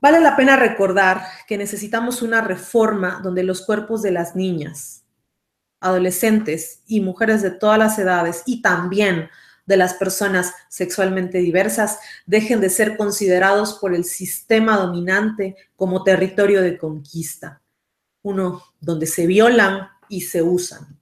Vale 0.00 0.20
la 0.20 0.34
pena 0.34 0.56
recordar 0.56 1.22
que 1.46 1.56
necesitamos 1.56 2.22
una 2.22 2.40
reforma 2.40 3.20
donde 3.22 3.44
los 3.44 3.64
cuerpos 3.64 4.02
de 4.02 4.10
las 4.10 4.34
niñas, 4.34 5.04
adolescentes 5.80 6.82
y 6.86 7.00
mujeres 7.00 7.40
de 7.40 7.52
todas 7.52 7.78
las 7.78 7.98
edades 7.98 8.42
y 8.44 8.62
también 8.62 9.30
de 9.72 9.78
las 9.78 9.94
personas 9.94 10.52
sexualmente 10.68 11.38
diversas 11.38 11.98
dejen 12.26 12.60
de 12.60 12.68
ser 12.68 12.98
considerados 12.98 13.78
por 13.80 13.94
el 13.94 14.04
sistema 14.04 14.76
dominante 14.76 15.56
como 15.76 16.04
territorio 16.04 16.60
de 16.60 16.76
conquista, 16.76 17.62
uno 18.20 18.62
donde 18.80 19.06
se 19.06 19.26
violan 19.26 19.88
y 20.10 20.20
se 20.20 20.42
usan. 20.42 21.00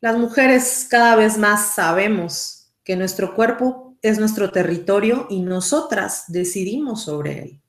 Las 0.00 0.16
mujeres 0.16 0.86
cada 0.88 1.14
vez 1.14 1.36
más 1.36 1.74
sabemos 1.74 2.72
que 2.84 2.96
nuestro 2.96 3.34
cuerpo 3.34 3.98
es 4.00 4.18
nuestro 4.18 4.50
territorio 4.50 5.26
y 5.28 5.40
nosotras 5.40 6.24
decidimos 6.28 7.02
sobre 7.02 7.42
él. 7.42 7.61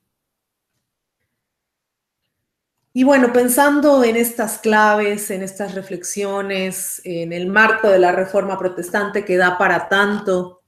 Y 2.96 3.02
bueno, 3.02 3.32
pensando 3.32 4.04
en 4.04 4.14
estas 4.14 4.58
claves, 4.58 5.32
en 5.32 5.42
estas 5.42 5.74
reflexiones, 5.74 7.02
en 7.02 7.32
el 7.32 7.48
marco 7.48 7.88
de 7.88 7.98
la 7.98 8.12
reforma 8.12 8.56
protestante 8.56 9.24
que 9.24 9.36
da 9.36 9.58
para 9.58 9.88
tanto, 9.88 10.62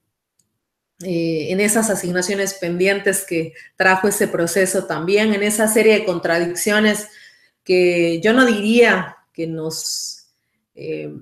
eh, 1.04 1.52
en 1.52 1.60
esas 1.60 1.88
asignaciones 1.88 2.54
pendientes 2.54 3.24
que 3.24 3.52
trajo 3.76 4.08
ese 4.08 4.26
proceso 4.26 4.86
también, 4.86 5.34
en 5.34 5.44
esa 5.44 5.68
serie 5.68 5.94
de 5.94 6.04
contradicciones 6.04 7.06
que 7.62 8.20
yo 8.20 8.32
no 8.32 8.44
diría 8.44 9.18
que 9.32 9.46
nos, 9.46 10.26
eh, 10.74 11.12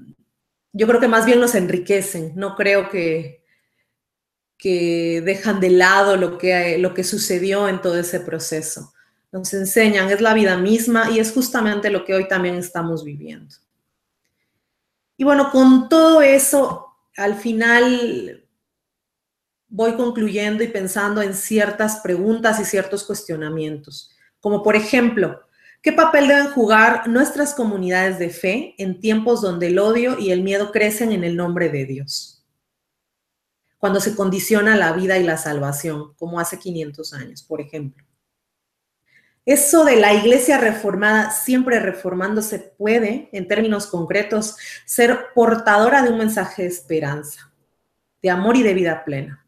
yo 0.72 0.86
creo 0.86 1.00
que 1.00 1.08
más 1.08 1.26
bien 1.26 1.38
nos 1.38 1.54
enriquecen, 1.54 2.32
no 2.34 2.54
creo 2.56 2.88
que, 2.88 3.42
que 4.56 5.20
dejan 5.22 5.60
de 5.60 5.68
lado 5.68 6.16
lo 6.16 6.38
que, 6.38 6.78
lo 6.78 6.94
que 6.94 7.04
sucedió 7.04 7.68
en 7.68 7.82
todo 7.82 7.98
ese 7.98 8.20
proceso 8.20 8.93
nos 9.34 9.52
enseñan, 9.52 10.08
es 10.10 10.20
la 10.20 10.32
vida 10.32 10.56
misma 10.56 11.10
y 11.10 11.18
es 11.18 11.32
justamente 11.32 11.90
lo 11.90 12.04
que 12.04 12.14
hoy 12.14 12.28
también 12.28 12.54
estamos 12.54 13.02
viviendo. 13.02 13.52
Y 15.16 15.24
bueno, 15.24 15.50
con 15.50 15.88
todo 15.88 16.22
eso, 16.22 16.94
al 17.16 17.34
final 17.34 18.46
voy 19.66 19.96
concluyendo 19.96 20.62
y 20.62 20.68
pensando 20.68 21.20
en 21.20 21.34
ciertas 21.34 21.96
preguntas 21.96 22.60
y 22.60 22.64
ciertos 22.64 23.02
cuestionamientos, 23.02 24.12
como 24.38 24.62
por 24.62 24.76
ejemplo, 24.76 25.40
¿qué 25.82 25.92
papel 25.92 26.28
deben 26.28 26.50
jugar 26.50 27.08
nuestras 27.08 27.54
comunidades 27.54 28.20
de 28.20 28.30
fe 28.30 28.76
en 28.78 29.00
tiempos 29.00 29.42
donde 29.42 29.66
el 29.66 29.80
odio 29.80 30.16
y 30.16 30.30
el 30.30 30.44
miedo 30.44 30.70
crecen 30.70 31.10
en 31.10 31.24
el 31.24 31.34
nombre 31.34 31.70
de 31.70 31.86
Dios? 31.86 32.44
Cuando 33.78 33.98
se 33.98 34.14
condiciona 34.14 34.76
la 34.76 34.92
vida 34.92 35.18
y 35.18 35.24
la 35.24 35.38
salvación, 35.38 36.14
como 36.14 36.38
hace 36.38 36.56
500 36.60 37.12
años, 37.14 37.42
por 37.42 37.60
ejemplo. 37.60 38.03
Eso 39.46 39.84
de 39.84 39.96
la 39.96 40.14
iglesia 40.14 40.56
reformada, 40.56 41.30
siempre 41.30 41.78
reformándose, 41.78 42.58
puede, 42.58 43.28
en 43.32 43.46
términos 43.46 43.86
concretos, 43.86 44.56
ser 44.86 45.26
portadora 45.34 46.02
de 46.02 46.10
un 46.10 46.18
mensaje 46.18 46.62
de 46.62 46.68
esperanza, 46.68 47.52
de 48.22 48.30
amor 48.30 48.56
y 48.56 48.62
de 48.62 48.72
vida 48.72 49.04
plena. 49.04 49.44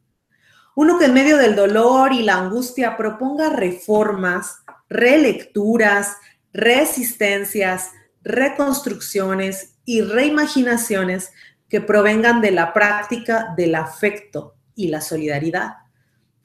Uno 0.74 0.98
que 0.98 1.06
en 1.06 1.14
medio 1.14 1.38
del 1.38 1.56
dolor 1.56 2.12
y 2.12 2.22
la 2.22 2.34
angustia 2.34 2.98
proponga 2.98 3.48
reformas, 3.48 4.58
relecturas, 4.90 6.18
resistencias, 6.52 7.92
reconstrucciones 8.22 9.76
y 9.86 10.02
reimaginaciones 10.02 11.32
que 11.70 11.80
provengan 11.80 12.42
de 12.42 12.50
la 12.50 12.74
práctica 12.74 13.54
del 13.56 13.74
afecto 13.74 14.56
y 14.74 14.88
la 14.88 15.00
solidaridad 15.00 15.85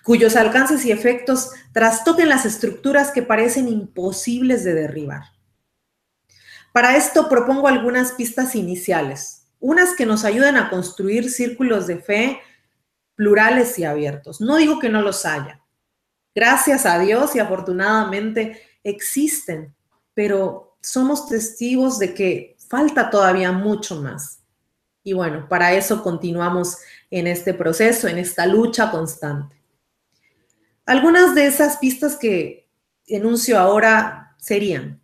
cuyos 0.04 0.36
alcances 0.36 0.86
y 0.86 0.92
efectos 0.92 1.52
trastoquen 1.74 2.30
las 2.30 2.46
estructuras 2.46 3.12
que 3.12 3.22
parecen 3.22 3.68
imposibles 3.68 4.64
de 4.64 4.74
derribar. 4.74 5.24
Para 6.74 6.96
esto 6.96 7.28
propongo 7.28 7.68
algunas 7.68 8.14
pistas 8.14 8.56
iniciales, 8.56 9.48
unas 9.60 9.94
que 9.94 10.06
nos 10.06 10.24
ayuden 10.24 10.58
a 10.58 10.70
construir 10.70 11.30
círculos 11.30 11.88
de 11.88 11.98
fe 11.98 12.40
plurales 13.16 13.78
y 13.78 13.84
abiertos. 13.84 14.42
No 14.42 14.58
digo 14.58 14.80
que 14.80 14.90
no 14.90 15.02
los 15.02 15.26
haya. 15.26 15.62
Gracias 16.34 16.86
a 16.86 16.98
Dios 16.98 17.36
y 17.36 17.40
afortunadamente 17.40 18.62
existen, 18.84 19.76
pero 20.14 20.78
somos 20.82 21.28
testigos 21.28 22.00
de 22.00 22.14
que 22.14 22.56
falta 22.68 23.10
todavía 23.10 23.52
mucho 23.52 24.02
más. 24.02 24.40
Y 25.04 25.14
bueno, 25.14 25.48
para 25.50 25.74
eso 25.74 26.02
continuamos 26.02 26.78
en 27.10 27.28
este 27.28 27.54
proceso, 27.54 28.08
en 28.08 28.18
esta 28.18 28.46
lucha 28.46 28.90
constante. 28.90 29.61
Algunas 30.86 31.36
de 31.36 31.46
esas 31.46 31.78
pistas 31.78 32.17
que 32.17 32.70
enuncio 33.06 33.60
ahora 33.60 34.36
serían, 34.38 35.02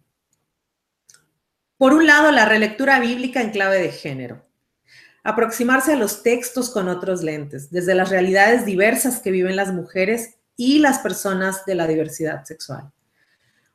por 1.77 1.93
un 1.93 2.07
lado, 2.07 2.31
la 2.31 2.45
relectura 2.45 2.99
bíblica 2.99 3.39
en 3.39 3.51
clave 3.51 3.79
de 3.79 3.91
género. 3.91 4.43
Aproximarse 5.23 5.93
a 5.93 5.95
los 5.95 6.23
textos 6.23 6.71
con 6.71 6.87
otros 6.87 7.21
lentes, 7.21 7.69
desde 7.69 7.93
las 7.93 8.09
realidades 8.09 8.65
diversas 8.65 9.19
que 9.19 9.29
viven 9.29 9.55
las 9.55 9.71
mujeres 9.71 10.37
y 10.55 10.79
las 10.79 10.99
personas 10.99 11.65
de 11.65 11.75
la 11.75 11.85
diversidad 11.85 12.45
sexual, 12.45 12.91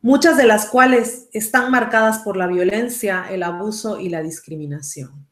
muchas 0.00 0.36
de 0.36 0.46
las 0.46 0.66
cuales 0.66 1.28
están 1.32 1.70
marcadas 1.70 2.18
por 2.20 2.36
la 2.36 2.48
violencia, 2.48 3.26
el 3.30 3.44
abuso 3.44 4.00
y 4.00 4.08
la 4.08 4.20
discriminación. 4.20 5.28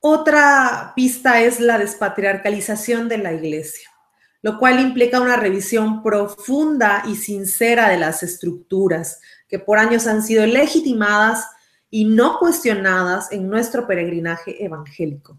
Otra 0.00 0.94
pista 0.96 1.42
es 1.42 1.60
la 1.60 1.78
despatriarcalización 1.78 3.08
de 3.08 3.18
la 3.18 3.32
iglesia 3.32 3.88
lo 4.46 4.60
cual 4.60 4.78
implica 4.78 5.20
una 5.20 5.34
revisión 5.34 6.04
profunda 6.04 7.02
y 7.08 7.16
sincera 7.16 7.88
de 7.88 7.98
las 7.98 8.22
estructuras 8.22 9.20
que 9.48 9.58
por 9.58 9.76
años 9.76 10.06
han 10.06 10.22
sido 10.22 10.46
legitimadas 10.46 11.48
y 11.90 12.04
no 12.04 12.38
cuestionadas 12.38 13.32
en 13.32 13.48
nuestro 13.48 13.88
peregrinaje 13.88 14.64
evangélico. 14.64 15.36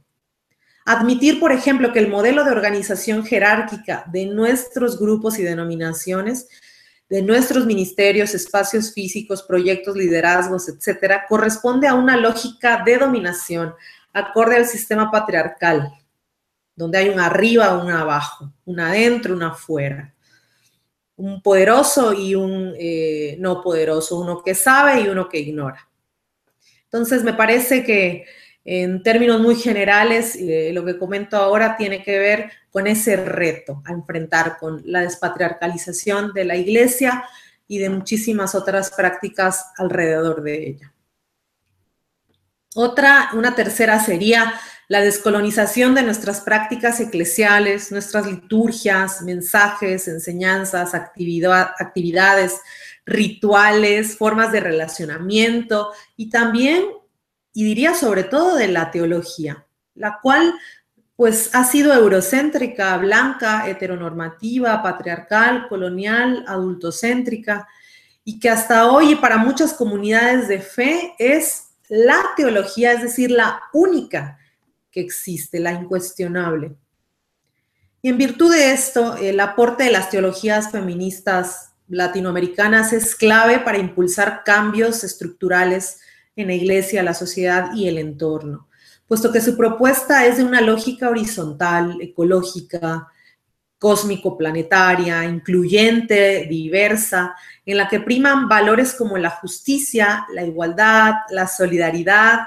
Admitir, 0.84 1.40
por 1.40 1.54
ejemplo, 1.54 1.94
que 1.94 2.00
el 2.00 2.10
modelo 2.10 2.44
de 2.44 2.52
organización 2.52 3.24
jerárquica 3.24 4.04
de 4.12 4.26
nuestros 4.26 5.00
grupos 5.00 5.40
y 5.40 5.44
denominaciones, 5.44 6.50
de 7.08 7.22
nuestros 7.22 7.66
ministerios, 7.66 8.36
espacios 8.36 8.94
físicos, 8.94 9.42
proyectos, 9.42 9.96
liderazgos, 9.96 10.68
etcétera, 10.68 11.24
corresponde 11.30 11.88
a 11.88 11.94
una 11.94 12.18
lógica 12.18 12.84
de 12.86 12.98
dominación 12.98 13.74
acorde 14.12 14.58
al 14.58 14.68
sistema 14.68 15.10
patriarcal, 15.10 15.94
donde 16.78 17.00
hay 17.00 17.10
un 17.10 17.20
arriba, 17.20 17.76
un 17.76 17.92
abajo, 17.92 18.54
un 18.66 18.80
adentro, 18.80 19.34
un 19.34 19.44
afuera. 19.44 20.14
Un 21.18 21.42
poderoso 21.42 22.14
y 22.14 22.36
un 22.36 22.76
eh, 22.78 23.36
no 23.40 23.64
poderoso, 23.64 24.20
uno 24.20 24.44
que 24.44 24.54
sabe 24.54 25.02
y 25.02 25.08
uno 25.08 25.28
que 25.28 25.40
ignora. 25.40 25.90
Entonces, 26.84 27.24
me 27.24 27.34
parece 27.34 27.84
que 27.84 28.26
en 28.64 29.02
términos 29.02 29.42
muy 29.42 29.56
generales, 29.56 30.36
eh, 30.36 30.70
lo 30.72 30.86
que 30.86 31.00
comento 31.00 31.38
ahora 31.38 31.76
tiene 31.78 32.04
que 32.04 32.20
ver 32.20 32.52
con 32.70 32.86
ese 32.86 33.16
reto 33.16 33.82
a 33.84 33.94
enfrentar 33.94 34.58
con 34.60 34.84
la 34.86 35.02
despatriarcalización 35.02 36.32
de 36.34 36.46
la 36.46 36.58
iglesia 36.58 37.24
y 37.68 37.80
de 37.80 37.90
muchísimas 37.90 38.54
otras 38.54 38.92
prácticas 38.92 39.72
alrededor 39.78 40.44
de 40.44 40.68
ella. 40.68 40.94
Otra, 42.76 43.32
una 43.34 43.56
tercera 43.56 44.00
sería 44.00 44.54
la 44.88 45.02
descolonización 45.02 45.96
de 45.96 46.04
nuestras 46.04 46.42
prácticas 46.42 47.00
eclesiales, 47.00 47.92
nuestras 47.92 48.26
liturgias, 48.26 49.22
mensajes, 49.22 50.08
enseñanzas, 50.08 50.94
actividades, 50.94 52.62
rituales, 53.06 54.18
formas 54.18 54.52
de 54.52 54.62
relacionamiento 54.62 55.92
y 56.16 56.30
también 56.30 56.86
y 57.54 57.64
diría 57.64 57.96
sobre 57.96 58.24
todo 58.24 58.56
de 58.56 58.68
la 58.68 58.92
teología, 58.92 59.66
la 59.96 60.20
cual 60.22 60.54
pues 61.16 61.50
ha 61.54 61.64
sido 61.64 61.94
eurocéntrica, 61.94 62.96
blanca, 62.98 63.68
heteronormativa, 63.68 64.84
patriarcal, 64.84 65.68
colonial, 65.68 66.46
adultocéntrica, 66.48 67.68
y 68.24 68.40
que 68.40 68.52
hasta 68.52 68.92
hoy 68.92 69.16
para 69.16 69.38
muchas 69.38 69.74
comunidades 69.74 70.48
de 70.48 70.60
fe 70.60 71.16
es 71.18 71.70
la 71.90 72.22
teología, 72.36 72.92
es 72.92 73.02
decir, 73.02 73.32
la 73.32 73.64
única 73.74 74.38
que 74.98 75.02
existe, 75.04 75.60
la 75.60 75.74
incuestionable. 75.74 76.76
Y 78.02 78.10
en 78.10 78.18
virtud 78.18 78.52
de 78.52 78.72
esto, 78.72 79.16
el 79.18 79.40
aporte 79.40 79.84
de 79.84 79.92
las 79.92 80.10
teologías 80.10 80.72
feministas 80.72 81.74
latinoamericanas 81.88 82.94
es 82.94 83.16
clave 83.16 83.60
para 83.60 83.78
impulsar 83.78 84.42
cambios 84.44 85.04
estructurales 85.04 86.00
en 86.36 86.48
la 86.48 86.56
iglesia, 86.56 87.04
la 87.04 87.14
sociedad 87.14 87.76
y 87.76 87.88
el 87.88 88.00
entorno, 88.00 88.70
puesto 89.08 89.32
que 89.32 89.40
su 89.40 89.56
propuesta 89.56 90.26
es 90.26 90.38
de 90.38 90.44
una 90.44 90.62
lógica 90.62 91.10
horizontal, 91.10 92.00
ecológica, 92.02 93.08
cósmico-planetaria, 93.78 95.26
incluyente, 95.26 96.48
diversa, 96.50 97.36
en 97.64 97.78
la 97.78 97.88
que 97.88 98.00
priman 98.00 98.48
valores 98.48 98.96
como 98.96 99.20
la 99.20 99.30
justicia, 99.30 100.26
la 100.34 100.44
igualdad, 100.44 101.14
la 101.30 101.48
solidaridad, 101.48 102.40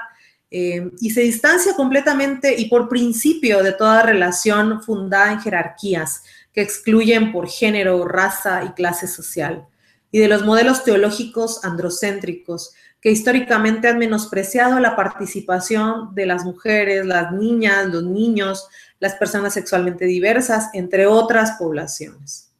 eh, 0.51 0.91
y 0.99 1.11
se 1.11 1.21
distancia 1.21 1.73
completamente 1.75 2.53
y 2.59 2.65
por 2.65 2.89
principio 2.89 3.63
de 3.63 3.71
toda 3.71 4.03
relación 4.03 4.83
fundada 4.83 5.31
en 5.31 5.39
jerarquías 5.39 6.23
que 6.53 6.61
excluyen 6.61 7.31
por 7.31 7.47
género, 7.47 8.05
raza 8.05 8.65
y 8.65 8.73
clase 8.73 9.07
social, 9.07 9.65
y 10.11 10.19
de 10.19 10.27
los 10.27 10.45
modelos 10.45 10.83
teológicos 10.83 11.63
androcéntricos 11.63 12.73
que 12.99 13.11
históricamente 13.11 13.87
han 13.87 13.97
menospreciado 13.97 14.79
la 14.79 14.95
participación 14.95 16.13
de 16.13 16.25
las 16.25 16.43
mujeres, 16.43 17.05
las 17.05 17.31
niñas, 17.31 17.87
los 17.87 18.03
niños, 18.03 18.67
las 18.99 19.15
personas 19.15 19.53
sexualmente 19.53 20.05
diversas, 20.05 20.69
entre 20.73 21.07
otras 21.07 21.53
poblaciones. 21.57 22.51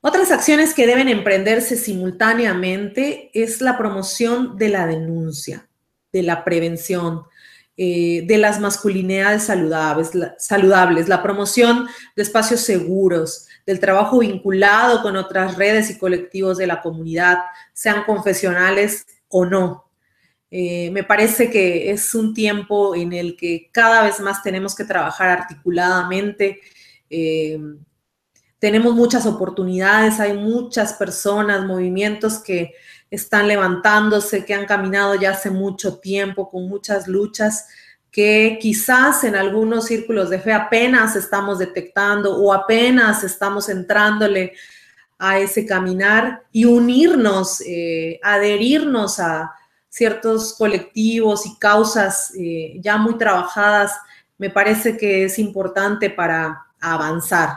Otras 0.00 0.30
acciones 0.30 0.74
que 0.74 0.86
deben 0.86 1.08
emprenderse 1.08 1.76
simultáneamente 1.76 3.30
es 3.32 3.60
la 3.60 3.78
promoción 3.78 4.56
de 4.56 4.68
la 4.68 4.86
denuncia, 4.86 5.67
de 6.12 6.22
la 6.22 6.44
prevención, 6.44 7.22
eh, 7.76 8.24
de 8.26 8.38
las 8.38 8.60
masculinidades 8.60 9.44
saludables 9.44 10.14
la, 10.14 10.34
saludables, 10.38 11.08
la 11.08 11.22
promoción 11.22 11.86
de 12.16 12.22
espacios 12.22 12.60
seguros, 12.60 13.46
del 13.66 13.80
trabajo 13.80 14.18
vinculado 14.18 15.02
con 15.02 15.16
otras 15.16 15.56
redes 15.56 15.90
y 15.90 15.98
colectivos 15.98 16.58
de 16.58 16.66
la 16.66 16.80
comunidad, 16.80 17.38
sean 17.72 18.04
confesionales 18.04 19.06
o 19.28 19.44
no, 19.44 19.88
eh, 20.50 20.90
me 20.92 21.04
parece 21.04 21.50
que 21.50 21.90
es 21.90 22.14
un 22.14 22.32
tiempo 22.32 22.94
en 22.94 23.12
el 23.12 23.36
que 23.36 23.68
cada 23.70 24.02
vez 24.02 24.18
más 24.20 24.42
tenemos 24.42 24.74
que 24.74 24.84
trabajar 24.84 25.28
articuladamente. 25.28 26.60
Eh, 27.10 27.58
tenemos 28.58 28.94
muchas 28.94 29.26
oportunidades, 29.26 30.20
hay 30.20 30.32
muchas 30.32 30.94
personas, 30.94 31.64
movimientos 31.66 32.42
que 32.42 32.72
están 33.10 33.48
levantándose, 33.48 34.44
que 34.44 34.54
han 34.54 34.66
caminado 34.66 35.14
ya 35.14 35.30
hace 35.30 35.50
mucho 35.50 35.98
tiempo 35.98 36.48
con 36.48 36.68
muchas 36.68 37.08
luchas 37.08 37.66
que 38.10 38.58
quizás 38.60 39.22
en 39.24 39.36
algunos 39.36 39.84
círculos 39.86 40.30
de 40.30 40.40
fe 40.40 40.52
apenas 40.52 41.14
estamos 41.14 41.58
detectando 41.58 42.36
o 42.36 42.52
apenas 42.52 43.22
estamos 43.22 43.68
entrándole 43.68 44.54
a 45.18 45.38
ese 45.38 45.66
caminar 45.66 46.42
y 46.52 46.64
unirnos, 46.64 47.60
eh, 47.60 48.18
adherirnos 48.22 49.20
a, 49.20 49.52
ciertos 49.88 50.54
colectivos 50.54 51.46
y 51.46 51.58
causas 51.58 52.32
eh, 52.38 52.78
ya 52.80 52.98
muy 52.98 53.16
trabajadas, 53.18 53.92
me 54.36 54.50
parece 54.50 54.96
que 54.96 55.24
es 55.24 55.38
importante 55.38 56.10
para 56.10 56.66
avanzar 56.80 57.50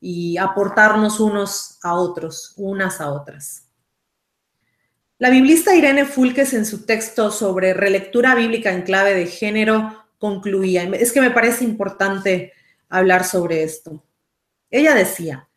y 0.00 0.36
aportarnos 0.36 1.20
unos 1.20 1.78
a 1.82 1.94
otros, 1.94 2.54
unas 2.56 3.00
a 3.00 3.10
otras. 3.10 3.65
La 5.18 5.30
biblista 5.30 5.74
Irene 5.74 6.04
Fulques 6.04 6.52
en 6.52 6.66
su 6.66 6.84
texto 6.84 7.30
sobre 7.30 7.72
relectura 7.72 8.34
bíblica 8.34 8.70
en 8.70 8.82
clave 8.82 9.14
de 9.14 9.24
género 9.24 10.04
concluía, 10.18 10.82
es 10.92 11.10
que 11.10 11.22
me 11.22 11.30
parece 11.30 11.64
importante 11.64 12.52
hablar 12.90 13.24
sobre 13.24 13.62
esto. 13.62 14.04
Ella 14.70 14.94
decía, 14.94 15.48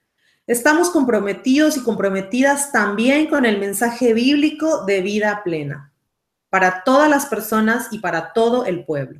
estamos 0.48 0.92
comprometidos 0.92 1.76
y 1.76 1.84
comprometidas 1.84 2.72
también 2.72 3.28
con 3.28 3.46
el 3.46 3.60
mensaje 3.60 4.14
bíblico 4.14 4.86
de 4.86 5.02
vida 5.02 5.42
plena 5.44 5.92
para 6.50 6.86
todas 6.86 7.10
las 7.10 7.26
personas 7.26 7.90
y 7.92 8.00
para 8.00 8.32
todo 8.32 8.66
el 8.66 8.86
pueblo. 8.86 9.20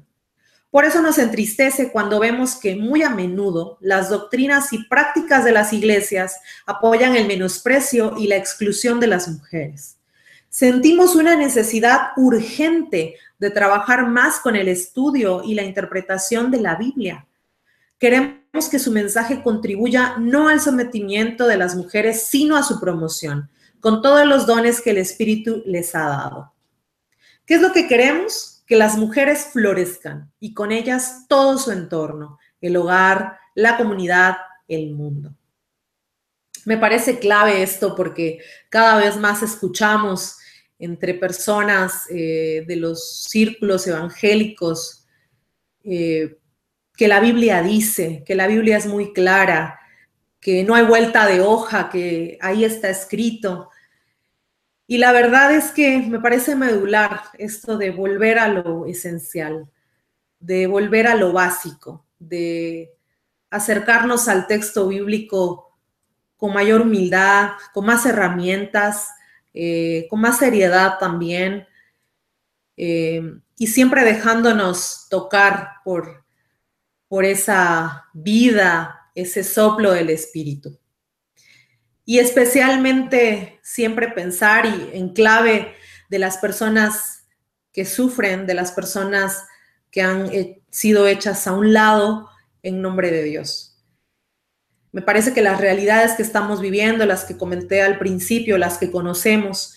Por 0.72 0.86
eso 0.86 1.02
nos 1.02 1.18
entristece 1.18 1.92
cuando 1.92 2.18
vemos 2.18 2.56
que 2.56 2.78
muy 2.78 3.04
a 3.04 3.10
menudo 3.10 3.78
las 3.82 4.10
doctrinas 4.10 4.72
y 4.72 4.86
prácticas 4.86 5.44
de 5.44 5.52
las 5.52 5.74
iglesias 5.74 6.40
apoyan 6.66 7.18
el 7.18 7.28
menosprecio 7.28 8.14
y 8.18 8.28
la 8.28 8.38
exclusión 8.38 9.02
de 9.02 9.08
las 9.08 9.28
mujeres. 9.28 9.99
Sentimos 10.50 11.16
una 11.16 11.36
necesidad 11.36 12.10
urgente 12.18 13.16
de 13.38 13.52
trabajar 13.52 14.08
más 14.08 14.40
con 14.40 14.56
el 14.56 14.68
estudio 14.68 15.44
y 15.44 15.54
la 15.54 15.64
interpretación 15.64 16.50
de 16.50 16.60
la 16.60 16.76
Biblia. 16.76 17.28
Queremos 18.00 18.68
que 18.72 18.80
su 18.80 18.92
mensaje 18.92 19.44
contribuya 19.44 20.16
no 20.18 20.50
al 20.50 20.60
sometimiento 20.60 21.46
de 21.46 21.58
las 21.58 21.76
mujeres, 21.76 22.28
sino 22.28 22.56
a 22.56 22.64
su 22.64 22.80
promoción, 22.80 23.50
con 23.80 24.02
todos 24.02 24.26
los 24.26 24.48
dones 24.48 24.82
que 24.82 24.90
el 24.90 24.98
Espíritu 24.98 25.62
les 25.68 25.94
ha 25.94 26.10
dado. 26.10 26.54
¿Qué 27.46 27.56
es 27.56 27.62
lo 27.62 27.72
que 27.72 27.88
queremos? 27.88 28.64
Que 28.66 28.76
las 28.76 28.98
mujeres 28.98 29.50
florezcan 29.54 30.32
y 30.40 30.56
con 30.56 30.72
ellas 30.72 31.26
todo 31.28 31.60
su 31.60 31.72
entorno, 31.72 32.40
el 32.60 32.76
hogar, 32.76 33.38
la 33.54 33.78
comunidad, 33.78 34.38
el 34.68 34.96
mundo. 34.96 35.36
Me 36.66 36.78
parece 36.78 37.20
clave 37.20 37.62
esto 37.64 37.96
porque 37.96 38.40
cada 38.70 38.98
vez 38.98 39.18
más 39.18 39.44
escuchamos 39.44 40.39
entre 40.80 41.14
personas 41.14 42.06
eh, 42.10 42.64
de 42.66 42.76
los 42.78 43.24
círculos 43.24 43.86
evangélicos 43.86 45.06
eh, 45.84 46.38
que 46.96 47.08
la 47.08 47.20
Biblia 47.20 47.62
dice, 47.62 48.24
que 48.26 48.36
la 48.36 48.48
Biblia 48.48 48.78
es 48.78 48.86
muy 48.86 49.14
clara, 49.14 49.80
que 50.40 50.64
no 50.64 50.76
hay 50.76 50.86
vuelta 50.86 51.28
de 51.28 51.42
hoja, 51.42 51.90
que 51.90 52.38
ahí 52.42 52.64
está 52.64 52.90
escrito. 52.90 53.70
Y 54.88 54.98
la 54.98 55.12
verdad 55.12 55.54
es 55.54 55.72
que 55.72 56.00
me 56.00 56.20
parece 56.20 56.56
medular 56.56 57.22
esto 57.38 57.78
de 57.78 57.92
volver 57.92 58.40
a 58.40 58.48
lo 58.48 58.86
esencial, 58.86 59.70
de 60.40 60.68
volver 60.68 61.08
a 61.08 61.16
lo 61.16 61.34
básico, 61.34 62.06
de 62.20 62.92
acercarnos 63.50 64.28
al 64.28 64.48
texto 64.48 64.88
bíblico 64.88 65.78
con 66.38 66.54
mayor 66.54 66.82
humildad, 66.82 67.52
con 67.74 67.86
más 67.86 68.06
herramientas, 68.06 69.10
eh, 69.62 70.08
con 70.10 70.22
más 70.22 70.38
seriedad 70.38 70.98
también, 71.00 71.68
eh, 72.78 73.22
y 73.58 73.68
siempre 73.68 74.06
dejándonos 74.06 75.08
tocar 75.10 75.74
por, 75.84 76.24
por 77.10 77.26
esa 77.26 78.06
vida, 78.14 79.12
ese 79.16 79.44
soplo 79.44 79.92
del 79.92 80.12
Espíritu 80.12 80.80
y 82.10 82.18
especialmente 82.18 83.60
siempre 83.62 84.08
pensar 84.08 84.66
y 84.66 84.98
en 84.98 85.10
clave 85.10 85.76
de 86.10 86.18
las 86.18 86.38
personas 86.38 87.28
que 87.72 87.86
sufren, 87.86 88.48
de 88.48 88.56
las 88.56 88.72
personas 88.72 89.46
que 89.92 90.02
han 90.02 90.26
eh, 90.34 90.64
sido 90.72 91.06
hechas 91.06 91.46
a 91.46 91.52
un 91.52 91.72
lado 91.72 92.28
en 92.64 92.82
nombre 92.82 93.12
de 93.12 93.22
Dios. 93.22 93.69
Me 94.92 95.02
parece 95.02 95.34
que 95.34 95.42
las 95.42 95.62
realidades 95.62 96.14
que 96.14 96.24
estamos 96.24 96.62
viviendo, 96.62 97.06
las 97.06 97.26
que 97.26 97.38
comenté 97.38 97.82
al 97.82 98.00
principio, 98.00 98.58
las 98.58 98.78
que 98.78 98.90
conocemos, 98.90 99.76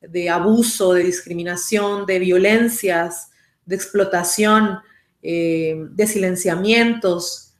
de 0.00 0.30
abuso, 0.30 0.94
de 0.94 1.02
discriminación, 1.02 2.06
de 2.06 2.18
violencias, 2.20 3.30
de 3.66 3.74
explotación, 3.74 4.78
eh, 5.22 5.74
de 5.90 6.06
silenciamientos, 6.06 7.54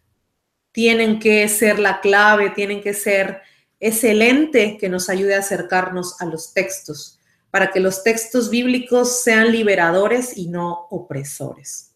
tienen 0.70 1.18
que 1.18 1.48
ser 1.48 1.80
la 1.80 2.00
clave, 2.00 2.50
tienen 2.50 2.80
que 2.80 2.94
ser 2.94 3.42
excelente 3.80 4.78
que 4.78 4.88
nos 4.88 5.08
ayude 5.08 5.34
a 5.34 5.40
acercarnos 5.40 6.20
a 6.20 6.26
los 6.26 6.52
textos, 6.54 7.18
para 7.50 7.70
que 7.70 7.80
los 7.80 8.04
textos 8.04 8.50
bíblicos 8.50 9.22
sean 9.22 9.50
liberadores 9.50 10.36
y 10.36 10.48
no 10.48 10.86
opresores. 10.90 11.87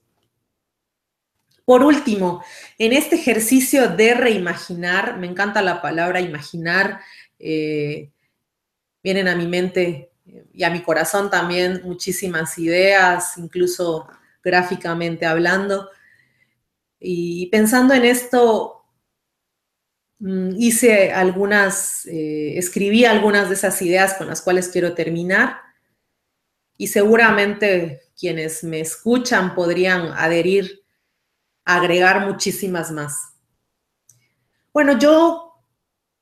Por 1.65 1.85
último, 1.85 2.43
en 2.79 2.93
este 2.93 3.17
ejercicio 3.17 3.89
de 3.89 4.15
reimaginar, 4.15 5.19
me 5.19 5.27
encanta 5.27 5.63
la 5.63 5.81
palabra 5.81 6.21
imaginar, 6.21 7.01
eh, 7.39 8.11
vienen 9.03 9.29
a 9.29 9.37
mi 9.37 9.47
mente 9.47 10.11
y 10.53 10.65
a 10.65 10.71
mi 10.71 10.83
corazón 10.83 11.31
también 11.31 11.83
muchísimas 11.85 12.59
ideas, 12.59 13.39
incluso 13.39 14.09
gráficamente 14.43 15.27
hablando. 15.27 15.89
Y 17.01 17.47
pensando 17.47 17.95
en 17.95 18.05
esto, 18.05 18.83
Mm, 20.23 20.55
hice 20.57 21.11
algunas, 21.13 22.07
eh, 22.07 22.57
escribí 22.57 23.05
algunas 23.05 23.49
de 23.49 23.57
esas 23.57 23.83
ideas 23.83 24.15
con 24.15 24.29
las 24.29 24.41
cuales 24.41 24.69
quiero 24.69 24.95
terminar. 24.95 25.57
y 26.79 26.89
seguramente 26.89 28.03
quienes 28.19 28.65
me 28.65 28.81
escuchan 28.81 29.55
podrían 29.55 30.13
adherir, 30.17 30.82
agregar 31.65 32.27
muchísimas 32.27 32.91
más. 32.91 33.35
Bueno, 34.73 34.99
yo 34.99 35.61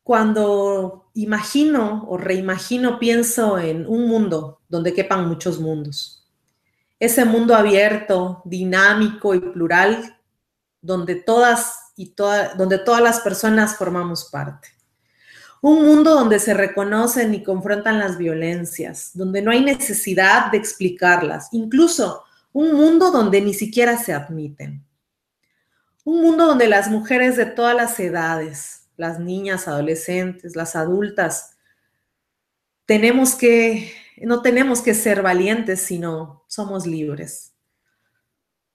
cuando 0.03 1.11
imagino 1.15 2.05
o 2.09 2.17
reimagino 2.17 2.99
pienso 2.99 3.59
en 3.59 3.87
un 3.87 4.09
mundo 4.09 4.61
donde 4.69 4.93
quepan 4.93 5.29
muchos 5.29 5.61
mundos. 5.61 6.29
Ese 6.99 7.25
mundo 7.25 7.55
abierto, 7.55 8.43
dinámico 8.45 9.35
y 9.35 9.41
plural 9.41 10.19
donde 10.83 11.15
todas 11.15 11.93
y 11.97 12.15
donde 12.57 12.79
todas 12.79 13.03
las 13.03 13.21
personas 13.21 13.77
formamos 13.77 14.31
parte. 14.31 14.69
Un 15.63 15.85
mundo 15.85 16.15
donde 16.15 16.39
se 16.39 16.55
reconocen 16.55 17.35
y 17.35 17.45
confrontan 17.45 17.99
las 17.99 18.17
violencias, 18.17 19.11
donde 19.13 19.43
no 19.43 19.51
hay 19.51 19.63
necesidad 19.63 20.51
de 20.51 20.59
explicarlas, 20.59 21.49
incluso 21.53 22.25
un 22.53 22.73
mundo 22.75 23.11
donde 23.11 23.43
ni 23.43 23.53
siquiera 23.53 23.99
se 23.99 24.15
admiten. 24.15 24.85
Un 26.11 26.23
mundo 26.23 26.47
donde 26.47 26.67
las 26.67 26.89
mujeres 26.89 27.37
de 27.37 27.47
todas 27.47 27.77
las 27.77 28.01
edades, 28.01 28.89
las 28.97 29.21
niñas, 29.21 29.69
adolescentes, 29.69 30.57
las 30.57 30.75
adultas, 30.75 31.57
tenemos 32.85 33.35
que, 33.35 33.93
no 34.23 34.43
tenemos 34.43 34.83
que 34.83 34.95
ser 34.95 35.23
valientes, 35.23 35.83
sino 35.83 36.45
somos 36.49 36.87
libres 36.87 37.51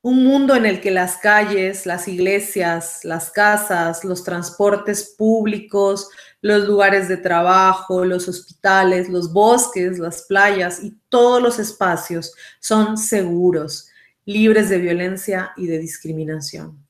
un 0.06 0.24
mundo 0.24 0.56
en 0.56 0.68
el 0.68 0.82
que 0.82 0.92
las 0.92 1.18
calles, 1.18 1.88
las 1.88 2.08
iglesias, 2.08 3.00
las 3.04 3.32
casas, 3.32 4.04
los 4.04 4.24
transportes 4.24 5.16
públicos, 5.18 6.12
los 6.42 6.68
lugares 6.68 7.08
de 7.08 7.18
trabajo, 7.18 8.06
los 8.06 8.28
hospitales, 8.28 9.10
los 9.10 9.34
bosques, 9.34 9.98
las 9.98 10.22
playas 10.22 10.84
y 10.84 10.96
todos 11.10 11.42
los 11.42 11.58
espacios 11.58 12.36
son 12.60 13.00
seguros, 13.00 13.90
libres 14.26 14.70
de 14.70 14.78
violencia 14.78 15.54
y 15.58 15.66
de 15.66 15.80
discriminación. 15.80 16.85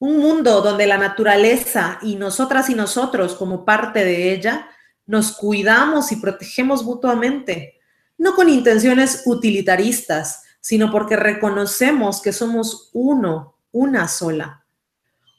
Un 0.00 0.18
mundo 0.18 0.60
donde 0.62 0.86
la 0.86 0.96
naturaleza 0.96 1.98
y 2.02 2.16
nosotras 2.16 2.70
y 2.70 2.74
nosotros 2.74 3.34
como 3.34 3.64
parte 3.64 4.04
de 4.04 4.32
ella 4.32 4.68
nos 5.06 5.32
cuidamos 5.32 6.12
y 6.12 6.16
protegemos 6.16 6.84
mutuamente, 6.84 7.80
no 8.16 8.34
con 8.34 8.48
intenciones 8.48 9.22
utilitaristas, 9.26 10.44
sino 10.60 10.90
porque 10.90 11.16
reconocemos 11.16 12.20
que 12.20 12.32
somos 12.32 12.90
uno, 12.92 13.56
una 13.72 14.06
sola. 14.06 14.64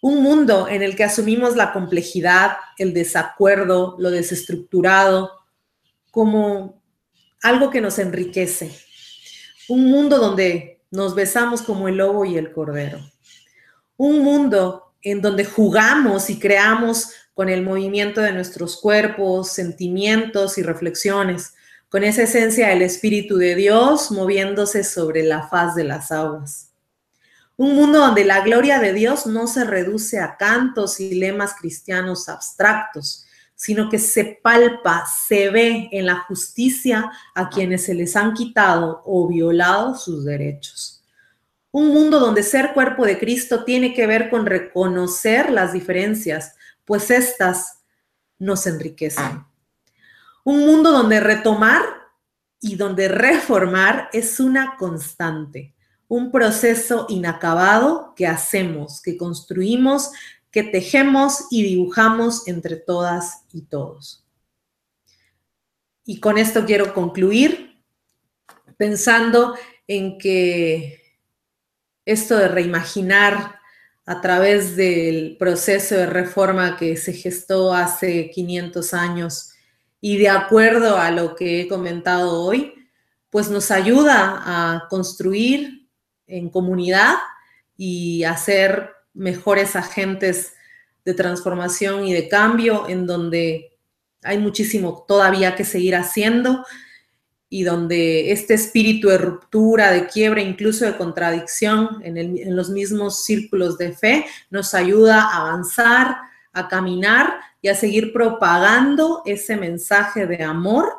Un 0.02 0.24
mundo 0.24 0.68
en 0.68 0.82
el 0.82 0.96
que 0.96 1.04
asumimos 1.04 1.56
la 1.56 1.72
complejidad, 1.72 2.58
el 2.78 2.94
desacuerdo, 2.94 3.96
lo 4.00 4.12
desestructurado, 4.12 5.32
como 6.10 6.82
algo 7.44 7.70
que 7.70 7.82
nos 7.82 8.00
enriquece. 8.00 8.76
Un 9.68 9.86
mundo 9.92 10.18
donde 10.18 10.82
nos 10.90 11.16
besamos 11.16 11.62
como 11.62 11.88
el 11.88 11.98
lobo 11.98 12.26
y 12.26 12.38
el 12.38 12.52
cordero. 12.52 13.00
Un 14.00 14.24
mundo 14.24 14.94
en 15.02 15.22
donde 15.22 15.44
jugamos 15.44 16.30
y 16.30 16.40
creamos 16.40 17.12
con 17.34 17.50
el 17.50 17.64
movimiento 17.64 18.22
de 18.22 18.32
nuestros 18.32 18.78
cuerpos, 18.78 19.50
sentimientos 19.50 20.58
y 20.58 20.64
reflexiones, 20.64 21.54
con 21.90 22.06
esa 22.06 22.24
esencia 22.24 22.70
del 22.70 22.82
Espíritu 22.82 23.36
de 23.36 23.56
Dios 23.56 24.10
moviéndose 24.10 24.86
sobre 24.86 25.24
la 25.24 25.50
faz 25.50 25.76
de 25.76 25.84
las 25.84 26.14
aguas. 26.14 26.72
Un 27.58 27.76
mundo 27.76 28.00
donde 28.00 28.24
la 28.24 28.40
gloria 28.40 28.80
de 28.80 28.94
Dios 28.94 29.26
no 29.26 29.48
se 29.48 29.66
reduce 29.66 30.22
a 30.22 30.38
cantos 30.38 31.02
y 31.02 31.16
lemas 31.16 31.56
cristianos 31.56 32.30
abstractos, 32.30 33.26
sino 33.54 33.90
que 33.90 34.00
se 34.00 34.40
palpa, 34.42 35.04
se 35.28 35.50
ve 35.50 35.90
en 35.92 36.06
la 36.06 36.22
justicia 36.22 37.12
a 37.36 37.50
quienes 37.50 37.84
se 37.84 37.96
les 37.96 38.16
han 38.16 38.34
quitado 38.34 39.02
o 39.06 39.28
violado 39.28 39.94
sus 39.96 40.24
derechos. 40.24 40.99
Un 41.72 41.90
mundo 41.90 42.20
donde 42.20 42.44
ser 42.44 42.74
cuerpo 42.74 43.06
de 43.06 43.20
Cristo 43.20 43.64
tiene 43.64 43.94
que 43.94 44.08
ver 44.08 44.30
con 44.30 44.46
reconocer 44.46 45.52
las 45.52 45.74
diferencias, 45.74 46.56
pues 46.86 47.12
éstas 47.12 47.84
nos 48.40 48.66
enriquecen. 48.66 49.46
Un 50.44 50.66
mundo 50.66 50.92
donde 50.92 51.20
retomar 51.20 51.84
y 52.60 52.76
donde 52.76 53.08
reformar 53.08 54.10
es 54.14 54.40
una 54.40 54.78
constante, 54.78 55.76
un 56.08 56.32
proceso 56.32 57.06
inacabado 57.10 58.14
que 58.16 58.26
hacemos, 58.26 59.02
que 59.02 59.16
construimos, 59.16 60.12
que 60.52 60.64
tejemos 60.64 61.46
y 61.52 61.64
dibujamos 61.64 62.48
entre 62.48 62.78
todas 62.78 63.44
y 63.54 63.62
todos. 63.62 64.26
Y 66.06 66.20
con 66.20 66.40
esto 66.40 66.66
quiero 66.66 66.96
concluir 66.96 67.80
pensando 68.78 69.56
en 69.86 70.18
que 70.18 70.99
esto 72.12 72.38
de 72.38 72.48
reimaginar 72.48 73.60
a 74.06 74.22
través 74.22 74.76
del 74.76 75.38
proceso 75.38 75.96
de 75.96 76.08
reforma 76.08 76.78
que 76.78 76.98
se 76.98 77.14
gestó 77.14 77.74
hace 77.74 78.32
500 78.32 78.94
años 78.96 79.52
y 80.02 80.18
de 80.18 80.30
acuerdo 80.30 80.98
a 80.98 81.12
lo 81.12 81.36
que 81.36 81.62
he 81.62 81.68
comentado 81.68 82.42
hoy, 82.42 82.74
pues 83.30 83.52
nos 83.52 83.70
ayuda 83.70 84.42
a 84.44 84.88
construir 84.90 85.88
en 86.26 86.50
comunidad 86.50 87.16
y 87.78 88.24
a 88.24 88.36
ser 88.38 88.90
mejores 89.14 89.76
agentes 89.76 90.54
de 91.06 91.14
transformación 91.14 92.08
y 92.08 92.14
de 92.14 92.28
cambio 92.28 92.90
en 92.90 93.06
donde 93.06 93.78
hay 94.24 94.40
muchísimo 94.40 95.06
todavía 95.08 95.56
que 95.56 95.66
seguir 95.66 95.96
haciendo 95.96 96.66
y 97.50 97.64
donde 97.64 98.32
este 98.32 98.54
espíritu 98.54 99.10
de 99.10 99.18
ruptura, 99.18 99.92
de 99.92 100.08
quiebra, 100.08 100.42
incluso 100.42 100.86
de 100.86 100.96
contradicción 100.96 102.00
en, 102.04 102.18
en 102.18 102.56
los 102.56 102.70
mismos 102.70 103.24
círculos 103.24 103.78
de 103.78 103.92
fe, 103.94 104.26
nos 104.50 104.74
ayuda 104.74 105.24
a 105.24 105.42
avanzar, 105.42 106.18
a 106.54 106.68
caminar 106.68 107.40
y 107.62 107.70
a 107.70 107.76
seguir 107.76 108.14
propagando 108.14 109.24
ese 109.26 109.58
mensaje 109.58 110.28
de 110.28 110.44
amor 110.44 110.94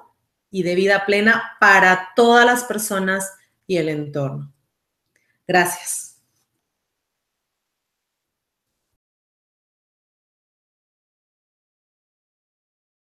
y 0.50 0.62
de 0.64 0.74
vida 0.74 1.06
plena 1.06 1.56
para 1.60 2.08
todas 2.16 2.44
las 2.44 2.64
personas 2.64 3.32
y 3.66 3.76
el 3.76 3.88
entorno. 3.88 4.52
Gracias. 5.46 6.09